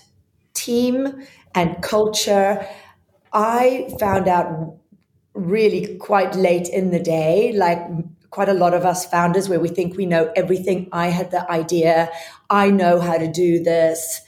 team 0.53 1.23
and 1.55 1.81
culture. 1.81 2.67
I 3.33 3.93
found 3.99 4.27
out 4.27 4.77
really 5.33 5.97
quite 5.97 6.35
late 6.35 6.67
in 6.69 6.91
the 6.91 6.99
day, 6.99 7.53
like 7.53 7.79
quite 8.29 8.49
a 8.49 8.53
lot 8.53 8.73
of 8.73 8.85
us 8.85 9.05
founders, 9.05 9.49
where 9.49 9.59
we 9.59 9.69
think 9.69 9.97
we 9.97 10.05
know 10.05 10.31
everything. 10.35 10.89
I 10.91 11.07
had 11.07 11.31
the 11.31 11.49
idea, 11.49 12.11
I 12.49 12.69
know 12.69 12.99
how 12.99 13.17
to 13.17 13.31
do 13.31 13.63
this. 13.63 14.21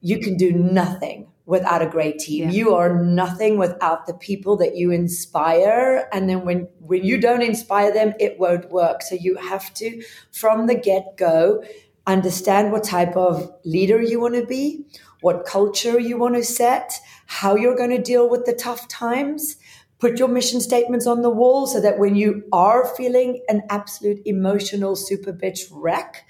You 0.00 0.18
can 0.18 0.36
do 0.36 0.52
nothing 0.52 1.28
without 1.46 1.82
a 1.82 1.86
great 1.86 2.18
team. 2.18 2.44
Yeah. 2.44 2.50
You 2.50 2.74
are 2.74 3.02
nothing 3.02 3.58
without 3.58 4.06
the 4.06 4.14
people 4.14 4.56
that 4.56 4.76
you 4.76 4.90
inspire. 4.90 6.08
And 6.12 6.28
then 6.28 6.44
when, 6.44 6.68
when 6.78 7.04
you 7.04 7.20
don't 7.20 7.42
inspire 7.42 7.92
them, 7.92 8.14
it 8.20 8.38
won't 8.38 8.70
work. 8.70 9.02
So 9.02 9.16
you 9.16 9.36
have 9.36 9.72
to, 9.74 10.02
from 10.30 10.66
the 10.66 10.74
get 10.74 11.16
go, 11.16 11.62
understand 12.06 12.72
what 12.72 12.84
type 12.84 13.16
of 13.16 13.52
leader 13.64 14.00
you 14.00 14.20
want 14.20 14.34
to 14.34 14.46
be, 14.46 14.86
what 15.22 15.46
culture 15.46 15.98
you 15.98 16.18
want 16.18 16.34
to 16.34 16.44
set, 16.44 16.92
how 17.26 17.56
you're 17.56 17.76
going 17.76 17.90
to 17.90 18.02
deal 18.02 18.28
with 18.28 18.44
the 18.44 18.52
tough 18.52 18.86
times. 18.88 19.56
Put 19.98 20.18
your 20.18 20.28
mission 20.28 20.60
statements 20.60 21.06
on 21.06 21.22
the 21.22 21.30
wall 21.30 21.66
so 21.66 21.80
that 21.80 21.98
when 21.98 22.16
you 22.16 22.42
are 22.52 22.84
feeling 22.96 23.40
an 23.48 23.62
absolute 23.70 24.20
emotional 24.26 24.96
super 24.96 25.32
bitch 25.32 25.68
wreck, 25.70 26.24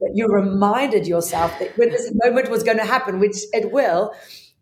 that 0.00 0.12
you 0.14 0.26
reminded 0.26 1.06
yourself 1.06 1.58
that 1.58 1.76
when 1.76 1.90
this 1.90 2.10
moment 2.24 2.50
was 2.50 2.62
going 2.62 2.78
to 2.78 2.84
happen, 2.84 3.18
which 3.18 3.36
it 3.52 3.70
will, 3.70 4.14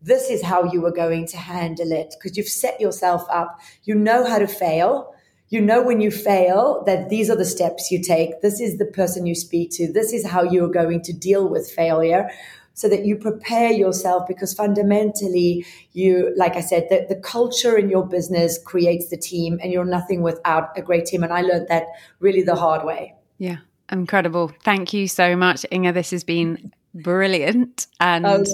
this 0.03 0.31
is 0.31 0.42
how 0.42 0.64
you 0.72 0.81
were 0.81 0.92
going 0.92 1.27
to 1.29 1.37
handle 1.37 1.92
it 1.92 2.14
because 2.18 2.37
you've 2.37 2.49
set 2.49 2.81
yourself 2.81 3.25
up. 3.31 3.61
You 3.85 3.94
know 3.94 4.27
how 4.27 4.38
to 4.38 4.46
fail. 4.46 5.14
You 5.49 5.61
know 5.61 5.83
when 5.83 6.01
you 6.01 6.11
fail 6.11 6.83
that 6.87 7.09
these 7.09 7.31
are 7.31 7.37
the 7.37 7.44
steps 7.44 7.90
you 7.90 8.03
take. 8.03 8.40
This 8.40 8.61
is 8.61 8.79
the 8.79 8.87
person 8.87 9.27
you 9.27 9.35
speak 9.35 9.70
to. 9.72 9.92
This 9.92 10.12
is 10.12 10.27
how 10.27 10.42
you're 10.42 10.72
going 10.72 11.03
to 11.03 11.12
deal 11.12 11.49
with 11.49 11.70
failure 11.70 12.31
so 12.77 12.91
that 12.91 13.07
you 13.07 13.17
prepare 13.17 13.73
yourself 13.73 14.29
because 14.29 14.53
fundamentally 14.53 15.65
you 15.95 16.33
like 16.37 16.57
i 16.57 16.61
said 16.61 16.87
the, 16.91 17.07
the 17.09 17.17
culture 17.17 17.77
in 17.77 17.89
your 17.89 18.07
business 18.07 18.59
creates 18.62 19.09
the 19.09 19.17
team 19.17 19.59
and 19.62 19.73
you're 19.73 19.85
nothing 19.85 20.23
without 20.23 20.71
a 20.77 20.83
great 20.83 21.07
team. 21.07 21.25
And 21.25 21.33
i 21.33 21.41
learned 21.41 21.67
that 21.69 21.87
really 22.21 22.43
the 22.43 22.55
hard 22.55 22.85
way. 22.85 23.15
Yeah 23.39 23.57
incredible. 23.91 24.53
Thank 24.62 24.93
you 24.93 25.09
so 25.09 25.37
much 25.37 25.65
inge 25.71 25.95
this 25.95 26.11
has 26.11 26.23
been 26.25 26.73
brilliant 26.95 27.87
and 28.01 28.27
oh, 28.27 28.45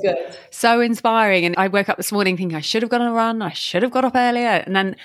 so 0.50 0.80
inspiring. 0.80 1.44
And 1.44 1.54
i 1.58 1.68
woke 1.68 1.88
up 1.88 1.96
this 1.96 2.12
morning 2.12 2.36
thinking 2.36 2.56
i 2.56 2.60
should 2.60 2.82
have 2.82 2.90
gone 2.90 3.02
on 3.02 3.08
a 3.08 3.12
run. 3.12 3.42
I 3.42 3.52
should 3.52 3.82
have 3.82 3.92
got 3.92 4.04
up 4.04 4.14
earlier. 4.14 4.62
And 4.64 4.74
then 4.74 4.96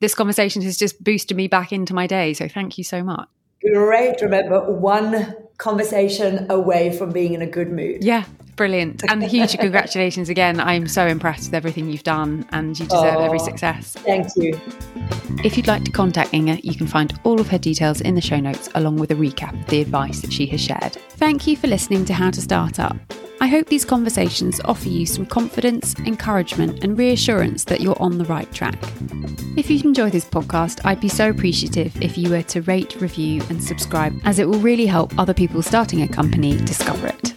this 0.00 0.14
conversation 0.14 0.60
has 0.62 0.76
just 0.76 1.02
boosted 1.02 1.36
me 1.36 1.48
back 1.48 1.72
into 1.72 1.94
my 1.94 2.06
day. 2.06 2.34
So 2.34 2.46
thank 2.46 2.76
you 2.76 2.84
so 2.84 3.02
much. 3.02 3.26
Great. 3.72 4.20
Remember 4.20 4.70
one 4.70 5.34
conversation 5.56 6.50
away 6.50 6.94
from 6.94 7.10
being 7.10 7.32
in 7.32 7.40
a 7.40 7.46
good 7.46 7.72
mood. 7.72 8.04
Yeah 8.04 8.24
Brilliant. 8.56 9.04
And 9.10 9.22
huge 9.22 9.58
congratulations 9.58 10.28
again. 10.28 10.58
I'm 10.60 10.88
so 10.88 11.06
impressed 11.06 11.48
with 11.48 11.54
everything 11.54 11.90
you've 11.90 12.02
done 12.02 12.46
and 12.52 12.78
you 12.78 12.86
deserve 12.86 13.16
oh, 13.16 13.24
every 13.24 13.38
success. 13.38 13.92
Thank 13.92 14.28
you. 14.36 14.58
If 15.44 15.56
you'd 15.56 15.66
like 15.66 15.84
to 15.84 15.90
contact 15.90 16.32
Inge, 16.32 16.64
you 16.64 16.74
can 16.74 16.86
find 16.86 17.18
all 17.24 17.38
of 17.38 17.48
her 17.48 17.58
details 17.58 18.00
in 18.00 18.14
the 18.14 18.20
show 18.20 18.40
notes 18.40 18.70
along 18.74 18.96
with 18.96 19.10
a 19.10 19.14
recap 19.14 19.60
of 19.60 19.66
the 19.66 19.82
advice 19.82 20.20
that 20.22 20.32
she 20.32 20.46
has 20.46 20.60
shared. 20.60 20.94
Thank 21.10 21.46
you 21.46 21.56
for 21.56 21.66
listening 21.66 22.06
to 22.06 22.14
How 22.14 22.30
to 22.30 22.40
Start 22.40 22.80
Up. 22.80 22.96
I 23.38 23.48
hope 23.48 23.66
these 23.66 23.84
conversations 23.84 24.60
offer 24.64 24.88
you 24.88 25.04
some 25.04 25.26
confidence, 25.26 25.94
encouragement, 26.00 26.82
and 26.82 26.98
reassurance 26.98 27.64
that 27.64 27.80
you're 27.80 28.00
on 28.00 28.16
the 28.16 28.24
right 28.24 28.50
track. 28.52 28.76
If 29.56 29.70
you 29.70 29.80
enjoy 29.80 30.10
this 30.10 30.24
podcast, 30.24 30.80
I'd 30.84 31.00
be 31.00 31.08
so 31.08 31.28
appreciative 31.28 32.00
if 32.02 32.16
you 32.16 32.30
were 32.30 32.42
to 32.42 32.62
rate, 32.62 32.96
review, 33.00 33.42
and 33.50 33.62
subscribe, 33.62 34.18
as 34.24 34.38
it 34.38 34.48
will 34.48 34.60
really 34.60 34.86
help 34.86 35.18
other 35.18 35.34
people 35.34 35.62
starting 35.62 36.02
a 36.02 36.08
company 36.08 36.56
discover 36.56 37.08
it. 37.08 37.34